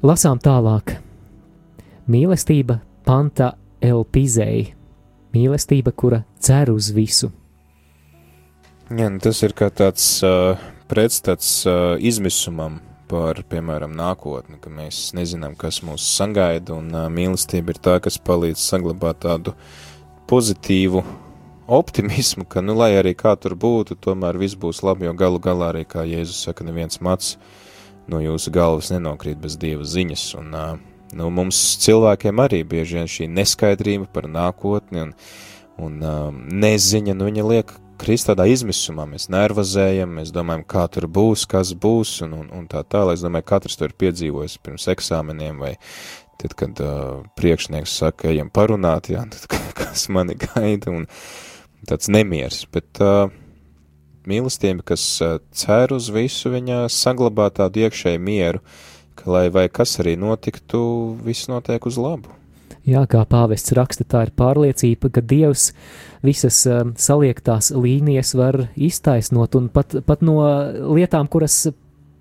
Lasām 0.03 0.41
tālāk. 0.43 0.95
Mīlestība 2.09 2.79
panta 3.05 3.53
elpizēji 3.85 4.69
mīlestība, 5.35 5.93
kura 5.93 6.23
cer 6.41 6.71
uz 6.73 6.93
visu. 6.95 7.33
Jā, 8.89 9.11
nu 9.13 9.21
tas 9.21 9.43
ir 9.45 9.53
kā 9.53 9.69
tāds 9.75 10.07
uh, 10.25 10.57
pretstats 10.89 11.51
uh, 11.69 11.99
izmisumam 12.01 12.79
par, 13.11 13.43
piemēram, 13.51 13.95
nākotni, 13.99 14.59
ka 14.63 14.73
mēs 14.73 15.13
nezinām, 15.17 15.57
kas 15.59 15.81
mūs 15.87 16.05
sagaida, 16.17 16.77
un 16.77 16.91
uh, 16.95 17.07
mīlestība 17.13 17.75
ir 17.75 17.81
tā, 17.85 17.97
kas 18.05 18.21
palīdz 18.23 18.61
saglabāt 18.63 19.23
tādu 19.25 19.57
pozitīvu 20.31 21.05
optimismu, 21.79 22.47
ka, 22.49 22.65
nu, 22.65 22.77
lai 22.79 22.93
arī 22.99 23.15
kā 23.19 23.35
tur 23.41 23.57
būtu, 23.59 23.99
tomēr 24.05 24.41
viss 24.41 24.59
būs 24.59 24.85
labi, 24.87 25.09
jo 25.09 25.17
galu 25.17 25.41
galā 25.43 25.73
arī, 25.73 25.87
kā 25.89 26.05
Jēzus 26.09 26.45
saka, 26.49 26.65
neviens 26.69 27.01
mats 27.05 27.37
no 28.09 28.23
jūsu 28.25 28.53
galvas 28.53 28.93
nenokrīt 28.95 29.41
bez 29.41 29.59
Dieva 29.61 29.85
ziņas, 29.85 30.31
un 30.41 30.55
uh, 30.57 30.71
Nu, 31.17 31.31
mums 31.33 31.57
cilvēkiem 31.81 32.41
arī 32.43 32.63
bieži 32.69 32.99
vien 32.99 33.09
šī 33.09 33.29
neskaidrība 33.33 34.09
par 34.13 34.29
nākotni 34.29 35.07
un, 35.07 35.13
un 35.81 36.03
um, 36.05 36.41
neziņa, 36.53 37.15
nu, 37.17 37.29
viņa 37.31 37.47
liek 37.49 37.73
krist 38.01 38.29
tādā 38.31 38.47
izmisumā, 38.51 39.05
mēs 39.11 39.29
nervozējam, 39.33 40.15
mēs 40.21 40.33
domājam, 40.35 40.65
kā 40.69 40.87
tur 40.93 41.09
būs, 41.11 41.45
kas 41.51 41.75
būs, 41.75 42.19
un, 42.27 42.37
un, 42.43 42.49
un 42.55 42.69
tā 42.71 42.85
tālāk. 42.87 43.19
Es 43.19 43.25
domāju, 43.27 43.49
katrs 43.51 43.79
to 43.79 43.89
ir 43.89 43.97
piedzīvojis 43.99 44.59
pirms 44.65 44.89
eksāmeniem, 44.95 45.59
vai 45.63 45.75
tad, 46.39 46.55
kad 46.59 46.81
uh, 46.85 47.27
priekšnieks 47.39 47.99
saka, 48.03 48.31
ejam 48.33 48.53
parunāt, 48.55 49.11
jā, 49.13 49.25
tad 49.35 49.59
kas 49.81 50.07
mani 50.15 50.39
gaida, 50.39 50.95
un 50.95 51.09
tāds 51.89 52.11
nemieris, 52.13 52.63
bet 52.75 53.03
uh, 53.03 53.27
mīlestība, 54.29 54.87
kas 54.93 55.05
uh, 55.25 55.39
cer 55.51 55.95
uz 55.97 56.11
visu, 56.15 56.55
viņa 56.55 56.85
saglabā 56.95 57.51
tādu 57.59 57.87
iekšēju 57.87 58.23
mieru, 58.23 58.63
ka, 59.19 59.31
lai 59.35 59.49
vai 59.55 59.67
kas 59.73 59.99
arī 60.03 60.15
notiktu, 60.21 60.81
viss 61.27 61.51
notiek 61.51 61.91
uz 61.91 61.99
labu. 62.01 62.38
Jā, 62.89 63.03
kā 63.11 63.21
pāvests 63.29 63.75
raksta, 63.77 64.07
tā 64.09 64.23
ir 64.25 64.31
pārliecība, 64.39 65.11
ka 65.13 65.21
Dievs 65.21 65.73
visas 66.25 66.63
um, 66.71 66.95
saliektās 66.97 67.69
līnijas 67.75 68.33
var 68.39 68.63
iztaisnot, 68.75 69.59
un 69.59 69.69
pat, 69.73 69.99
pat 70.09 70.25
no 70.25 70.41
lietām, 70.97 71.29
kuras 71.29 71.67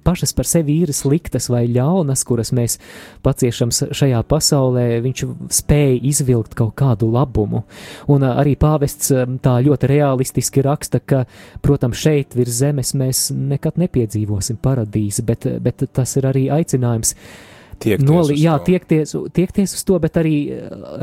pašas 0.08 0.32
par 0.36 0.48
sevi 0.48 0.78
ir 0.86 0.94
sliktas 0.96 1.50
vai 1.52 1.66
ļaunas, 1.72 2.24
kuras 2.28 2.54
mēs 2.56 2.78
paciešam 3.26 3.74
šajā 3.76 4.22
pasaulē, 4.28 4.86
viņš 5.04 5.24
spēja 5.58 5.98
izvilkt 6.12 6.56
kaut 6.58 6.76
kādu 6.80 7.10
labumu. 7.12 7.66
Un 8.12 8.24
arī 8.28 8.56
pāvests 8.60 9.12
tā 9.44 9.58
ļoti 9.66 9.92
realistiski 9.92 10.64
raksta, 10.64 11.04
ka, 11.04 11.26
protams, 11.64 12.00
šeit 12.00 12.40
virs 12.40 12.62
zemes 12.62 12.96
mēs 12.96 13.28
nekad 13.36 13.80
nepiedzīvosim 13.84 14.60
paradīzi, 14.64 15.28
bet, 15.28 15.48
bet 15.64 15.88
tas 15.92 16.16
ir 16.20 16.32
arī 16.32 16.48
aicinājums. 16.56 17.16
Tiekties 17.78 18.10
Noli, 18.10 18.36
jā, 18.42 18.56
tiekties, 18.66 19.14
tiekties 19.38 19.76
uz 19.78 19.84
to, 19.86 20.00
bet 20.02 20.18
arī 20.18 20.38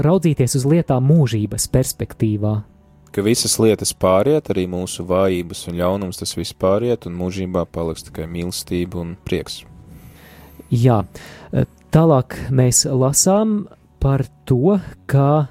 raudzīties 0.02 0.56
uz 0.58 0.64
lietām 0.66 1.06
mūžības 1.06 1.68
perspektīvā 1.70 2.54
ka 3.14 3.22
visas 3.22 3.54
lietas 3.62 3.92
pāriet, 3.94 4.48
arī 4.50 4.64
mūsu 4.70 5.04
vājības 5.06 5.68
un 5.70 5.78
ļaunums 5.78 6.18
tas 6.18 6.34
viss 6.34 6.56
pāriet, 6.58 7.06
un 7.06 7.14
mūžībā 7.14 7.62
paliks 7.70 8.08
tikai 8.08 8.26
mīlestība 8.30 8.98
un 9.04 9.14
prieks. 9.26 9.60
Jā, 10.74 11.04
tālāk 11.94 12.34
mēs 12.50 12.82
lasām 12.90 13.68
par 14.02 14.24
to, 14.48 14.80
kā 15.06 15.46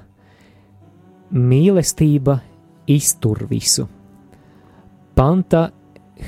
mīlestība 1.32 2.42
iztur 2.90 3.46
visu. 3.48 3.88
Panta 5.16 5.70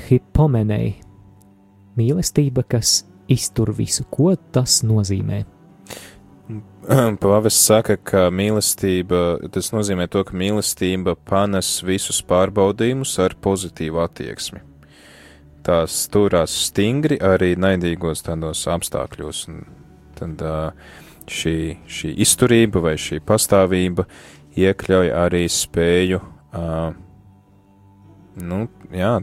hipomenei- 0.07 0.95
mīlestība, 1.99 2.63
kas 2.67 3.03
iztur 3.31 3.73
visu. 3.75 4.05
Ko 4.09 4.35
tas 4.35 4.81
nozīmē? 4.87 5.43
Pāvests 7.19 7.65
saka, 7.67 7.97
ka 7.99 8.27
mīlestība, 8.31 9.49
tas 9.51 9.73
nozīmē 9.75 10.05
to, 10.07 10.23
ka 10.23 10.37
mīlestība 10.37 11.17
panes 11.27 11.81
visus 11.83 12.21
pārbaudījumus 12.23 13.17
ar 13.19 13.35
pozitīvu 13.43 13.99
attieksmi. 14.05 14.63
Tās 15.67 16.05
turās 16.07 16.53
stingri 16.69 17.17
arī 17.19 17.57
naidīgos 17.59 18.23
tādos 18.23 18.63
apstākļos, 18.71 19.43
un 19.51 19.65
tad 20.15 20.45
šī, 21.27 21.57
šī 21.91 22.13
izturība 22.23 22.85
vai 22.85 22.95
šī 22.95 23.19
pastāvība 23.27 24.07
iekļauj 24.55 25.11
arī 25.11 25.43
spēju, 25.51 26.21
nu, 28.47 28.59
jā, 28.95 29.13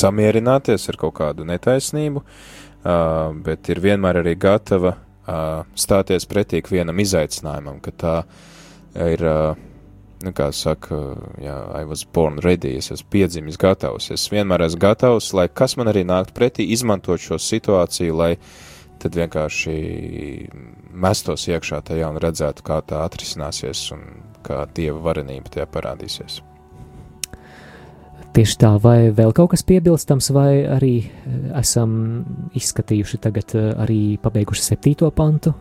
samierināties 0.00 0.88
ar 0.92 1.00
kaut 1.00 1.16
kādu 1.22 1.48
netaisnību, 1.48 2.22
bet 2.82 3.68
ir 3.72 3.80
vienmēr 3.84 4.22
arī 4.22 4.36
gatava 4.40 4.96
stāties 5.78 6.26
pretī 6.26 6.62
vienam 6.70 6.98
izaicinājumam, 6.98 7.80
ka 7.84 7.92
tā 7.92 8.14
ir, 8.96 9.24
nu, 10.24 10.32
kā 10.36 10.48
saka, 10.56 10.98
jā, 11.42 11.58
I 11.76 11.84
was 11.84 12.04
born 12.04 12.40
ready, 12.44 12.76
es 12.80 12.90
esmu 12.90 13.12
piedzimis 13.12 13.60
gatavs, 13.60 14.10
es 14.14 14.26
vienmēr 14.32 14.66
esmu 14.66 14.80
gatavs, 14.80 15.32
lai 15.36 15.48
kas 15.48 15.76
man 15.76 15.92
arī 15.92 16.06
nākt 16.08 16.34
pretī, 16.36 16.66
izmantot 16.72 17.20
šo 17.20 17.38
situāciju, 17.38 18.16
lai 18.16 18.32
tad 19.00 19.16
vienkārši 19.16 19.78
mestos 20.92 21.46
iekšā 21.48 21.80
tajā 21.88 22.10
un 22.10 22.20
redzētu, 22.20 22.64
kā 22.66 22.80
tā 22.84 23.04
atrisināsies 23.06 23.86
un 23.96 24.06
kā 24.44 24.64
Dieva 24.74 25.00
varenība 25.10 25.52
tajā 25.52 25.68
parādīsies. 25.72 26.40
Tieši 28.30 28.56
tā, 28.62 28.76
vai 28.78 29.10
vēl 29.10 29.32
kaut 29.34 29.50
kas 29.50 29.64
piebilstams, 29.66 30.30
vai 30.30 30.62
arī 30.70 30.94
eh, 31.02 31.38
esam 31.58 31.92
izskatījuši 32.54 33.18
tagad 33.26 33.56
eh, 33.58 33.72
arī 33.82 34.00
pabeiguši 34.22 34.62
septīto 34.68 35.10
pantu? 35.10 35.54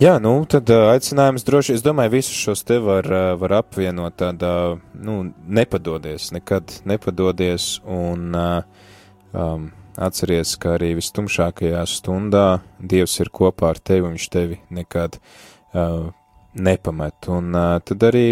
Jā, 0.00 0.14
nu, 0.22 0.32
tad 0.48 0.70
uh, 0.72 0.86
aicinājums 0.94 1.44
droši, 1.44 1.74
es 1.76 1.82
domāju, 1.84 2.14
visus 2.14 2.38
šos 2.46 2.62
te 2.64 2.78
var, 2.80 3.04
var 3.36 3.52
apvienot 3.58 4.14
tādā, 4.16 4.78
nu, 4.96 5.16
nepadodies, 5.44 6.30
nekad 6.32 6.72
nepadodies 6.88 7.66
un 7.84 8.32
um, 8.32 9.66
atceries, 10.00 10.54
ka 10.56 10.78
arī 10.78 10.94
vistumšākajā 10.98 11.82
stundā 11.84 12.46
Dievs 12.80 13.18
ir 13.20 13.28
kopā 13.28 13.74
ar 13.74 13.82
tevi, 13.82 14.06
un 14.06 14.16
viņš 14.16 14.28
tevi 14.32 14.56
nekad 14.72 15.20
uh, 15.20 16.08
nepamet. 16.56 17.28
Un 17.28 17.52
uh, 17.52 17.76
tad 17.84 18.08
arī 18.08 18.24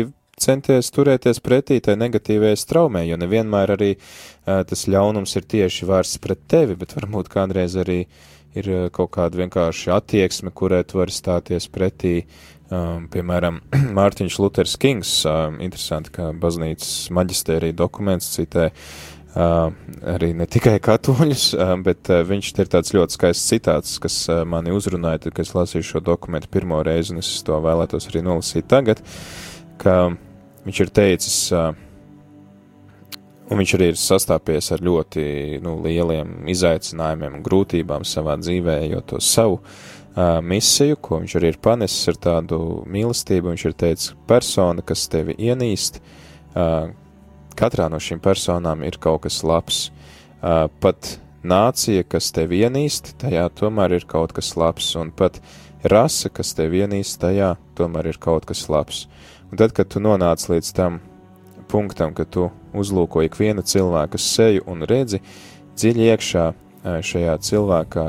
centies 0.43 0.91
turēties 0.95 1.43
pretī 1.45 1.81
tai 1.85 1.99
negatīvajai 2.01 2.59
straumē, 2.59 3.05
jo 3.09 3.19
nevienmēr 3.21 3.75
arī 3.77 3.93
uh, 3.97 4.63
tas 4.69 4.87
ļaunums 4.91 5.37
ir 5.39 5.49
tieši 5.55 5.89
vērsts 5.89 6.23
pret 6.25 6.45
tevi, 6.51 6.79
bet 6.79 6.95
varbūt 6.97 7.31
kādreiz 7.33 7.77
arī 7.81 8.05
ir 8.59 8.71
uh, 8.73 8.87
kaut 8.95 9.13
kāda 9.17 9.43
vienkārši 9.43 9.93
attieksme, 9.95 10.53
kurai 10.55 10.85
tu 10.89 11.01
vari 11.03 11.15
stāties 11.15 11.69
pretī. 11.73 12.23
Um, 12.69 13.07
piemēram, 13.09 13.63
Mārtiņš 13.97 14.35
Luters 14.43 14.77
Kings, 14.81 15.23
um, 15.25 15.57
interesanti, 15.65 16.13
ka 16.19 16.35
baznīcas 16.37 17.09
maģistērija 17.17 17.73
dokuments 17.79 18.29
citē 18.35 18.67
uh, 18.69 19.71
arī 20.13 20.35
ne 20.37 20.45
tikai 20.45 20.75
katoļus, 20.85 21.47
uh, 21.57 21.73
bet 21.81 22.13
uh, 22.13 22.21
viņš 22.29 22.53
ir 22.53 22.69
tāds 22.75 22.93
ļoti 22.93 23.17
skaists 23.17 23.49
citāts, 23.55 23.97
kas 24.05 24.21
mani 24.45 24.77
uzrunāja, 24.77 25.25
tad, 25.25 25.39
kad 25.39 25.49
es 25.49 25.55
lasīju 25.57 25.89
šo 25.95 26.05
dokumentu 26.05 26.53
pirmo 26.53 26.83
reizi, 26.85 27.15
un 27.15 27.25
es 27.25 27.31
to 27.47 27.57
vēlētos 27.65 28.11
arī 28.13 28.27
nolasīt 28.27 28.69
tagad, 28.69 29.01
ka 29.81 29.97
viņš 30.69 30.81
ir 30.85 30.91
teicis, 30.93 31.37
uh, 31.57 31.71
un 33.49 33.61
viņš 33.61 33.75
arī 33.79 33.93
ir 33.93 34.01
sastāpies 34.01 34.71
ar 34.75 34.83
ļoti 34.85 35.23
nu, 35.65 35.79
lieliem 35.85 36.49
izaicinājumiem 36.53 37.39
un 37.39 37.45
grūtībām 37.47 38.05
savā 38.05 38.37
dzīvē, 38.41 38.81
jo 38.93 39.01
to 39.09 39.21
savu 39.25 39.59
uh, 39.63 40.39
misiju, 40.45 40.99
ko 41.01 41.23
viņš 41.23 41.37
arī 41.41 41.55
ir 41.55 41.61
panesis 41.65 42.13
ar 42.13 42.19
tādu 42.29 42.61
mīlestību. 42.85 43.55
Viņš 43.55 43.65
ir 43.71 43.79
teicis, 43.85 44.17
persona, 44.29 44.85
kas 44.85 45.07
tevi 45.09 45.39
ienīst, 45.49 46.03
uh, 46.53 46.91
katrā 47.59 47.89
no 47.89 48.01
šīm 48.03 48.21
personām 48.25 48.85
ir 48.87 49.01
kaut 49.01 49.25
kas 49.25 49.41
labs. 49.47 49.87
Uh, 50.39 50.67
pat 50.83 51.17
nācija, 51.49 52.05
kas 52.05 52.29
tevi 52.37 52.61
ienīst, 52.67 53.15
tajā 53.23 53.49
tomēr 53.57 53.97
ir 53.97 54.07
kaut 54.11 54.37
kas 54.37 54.53
labs, 54.61 54.93
un 55.01 55.11
pat 55.17 55.41
rase, 55.89 56.29
kas 56.29 56.53
tevi 56.59 56.85
ienīst, 56.85 57.21
tajā 57.25 57.55
tomēr 57.79 58.13
ir 58.13 58.21
kaut 58.21 58.47
kas 58.47 58.67
labs. 58.69 59.07
Un 59.49 59.57
tad, 59.57 59.73
kad 59.73 59.89
tu 59.89 60.01
nonāc 60.05 60.45
līdz 60.51 60.73
tam 60.77 60.99
punktam, 61.69 62.15
ka 62.17 62.25
tu 62.25 62.49
uzlūko 62.77 63.23
ikviena 63.25 63.65
cilvēka 63.65 64.21
seju 64.21 64.65
un 64.69 64.85
redzi 64.89 65.23
dziļi 65.79 66.09
iekšā 66.13 66.47
šajā 66.85 67.37
cilvēkā, 67.45 68.07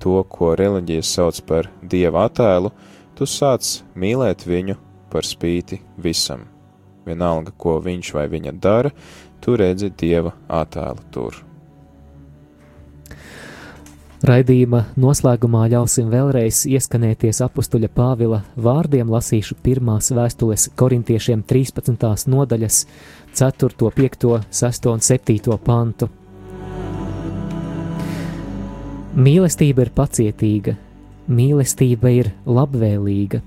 to, 0.00 0.18
ko 0.28 0.52
reliģija 0.58 1.04
sauc 1.06 1.40
par 1.48 1.70
dieva 1.82 2.26
attēlu, 2.28 2.72
tu 3.16 3.28
sāc 3.28 3.80
mīlēt 3.96 4.44
viņu 4.48 4.76
par 5.12 5.24
spīti 5.24 5.80
visam. 5.96 6.44
Vienalga, 7.06 7.54
ko 7.56 7.78
viņš 7.80 8.12
vai 8.16 8.26
viņa 8.30 8.54
dara, 8.60 8.92
tu 9.40 9.56
redzi 9.56 9.92
dieva 9.96 10.34
attēlu 10.48 11.06
tur. 11.14 11.40
Raidījuma 14.24 14.78
noslēgumā 14.96 15.66
ļausim 15.68 16.06
vēlreiz 16.08 16.62
ieskanēties 16.70 17.42
apstuļa 17.44 17.90
Pāvila 17.92 18.38
vārdiem, 18.56 19.10
lasīšu 19.12 19.58
pirmās 19.60 20.08
vēstules 20.16 20.70
korintiešiem 20.72 21.42
13. 21.44 22.24
nodaļas 22.32 22.78
4., 23.36 23.90
5., 23.98 24.24
6. 24.48 24.88
un 24.88 25.04
7. 25.04 25.58
pantu. 25.66 26.08
Mīlestība 29.20 29.84
ir 29.84 29.92
pacietīga, 30.00 30.78
mīlestība 31.28 32.14
ir 32.16 32.32
labvēlīga, 32.48 33.42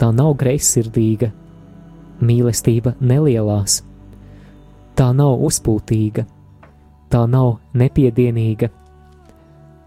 tā 0.00 0.08
nav 0.16 0.38
greizsirdīga, 0.40 1.28
mīlestība 2.24 2.94
nelielās, 3.00 3.82
tā 4.96 5.12
nav 5.12 5.44
uzpūtīga, 5.50 6.24
tā 7.12 7.24
nav 7.28 7.58
nepiedienīga, 7.76 8.72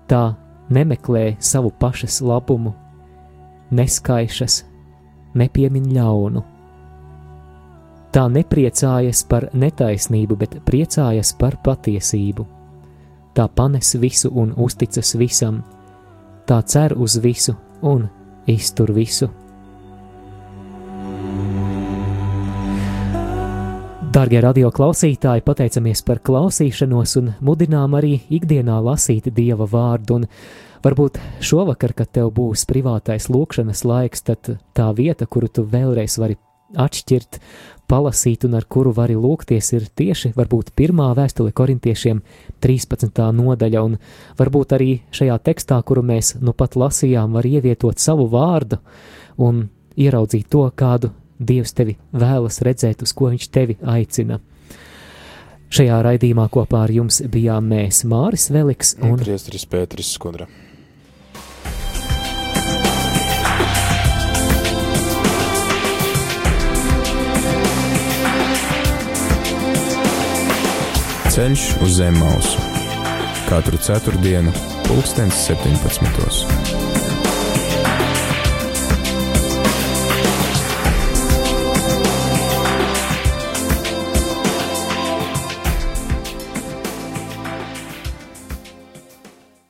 tā 0.09 0.23
nemeklē 0.69 1.37
savu 1.39 1.71
pašas 1.71 2.19
labumu, 2.25 2.73
neskaišas, 3.71 4.63
nepiemin 5.37 5.89
ļaunu. 5.93 6.45
Tā 8.09 8.25
nepriecājas 8.33 9.21
par 9.29 9.51
netaisnību, 9.53 10.35
bet 10.35 10.61
priecājas 10.65 11.35
par 11.37 11.59
patiesību 11.61 12.47
tā 13.39 13.47
panes 13.55 13.93
visu 13.95 14.31
un 14.35 14.53
uzticas 14.57 15.13
visam, 15.15 15.61
tā 16.47 16.59
cer 16.67 16.95
uz 16.97 17.15
visu 17.23 17.55
un 17.81 18.07
iztur 18.47 18.91
visu. 18.91 19.29
Darbie 24.19 24.41
radio 24.43 24.67
klausītāji, 24.67 25.45
pateicamies 25.47 26.01
par 26.03 26.19
klausīšanos 26.27 27.13
un 27.21 27.27
mudinām 27.39 27.93
arī 27.95 28.17
ikdienā 28.35 28.75
lasīt 28.83 29.29
Dieva 29.31 29.63
vārdu. 29.71 30.17
Un 30.17 30.25
varbūt 30.83 31.21
šovakar, 31.39 31.93
kad 31.95 32.09
tev 32.17 32.33
būs 32.35 32.65
privātais 32.67 33.29
lūkšanas 33.31 33.85
laiks, 33.87 34.25
tad 34.27 34.49
tā 34.75 34.87
vieta, 34.97 35.23
kuru 35.23 35.47
tu 35.47 35.63
vēlreiz 35.63 36.17
vari 36.19 36.35
atšķirt, 36.75 37.39
palasīt 37.87 38.43
un 38.49 38.59
ar 38.59 38.67
kuru 38.67 38.91
vari 38.97 39.15
lūgties, 39.15 39.71
ir 39.77 39.87
tieši 39.87 40.33
varbūt 40.35 40.73
pirmā 40.75 41.13
vēstule 41.15 41.55
korintiešiem 41.55 42.19
13. 42.59 43.23
nodaļa, 43.39 43.85
un 43.87 43.95
varbūt 44.41 44.75
arī 44.75 44.89
šajā 45.15 45.39
tekstā, 45.47 45.79
kuru 45.79 46.03
mēs 46.11 46.35
nu 46.43 46.51
pat 46.51 46.75
lasījām, 46.75 47.39
var 47.39 47.47
ievietot 47.47 48.03
savu 48.03 48.27
vārdu 48.35 48.83
un 49.39 49.69
ieraudzīt 49.95 50.51
to, 50.51 50.67
kādu 50.75 51.13
Dievs 51.39 51.71
tevi 51.71 51.95
vēlas 52.11 52.59
redzēt, 52.65 53.03
uz 53.03 53.13
ko 53.15 53.31
viņš 53.31 53.49
tevi 53.55 53.77
aicina. 53.87 54.39
Šajā 55.69 55.99
raidījumā 56.03 56.47
kopā 56.51 56.83
ar 56.87 56.91
jums 56.91 57.21
bijām 57.31 57.69
mēs 57.71 58.03
Māris 58.09 58.49
Veliks 58.51 58.95
un 58.99 59.21
Priestris 59.21 59.67
Pēteris 59.69 60.11
Skudra. 60.17 60.49
Ceļš 71.29 71.69
uz 71.85 71.95
zem 72.01 72.17
mausu 72.19 72.69
katru 73.49 73.79
ceturtdienu, 73.81 74.51
pulkstens 74.85 75.47
17. 75.47 76.88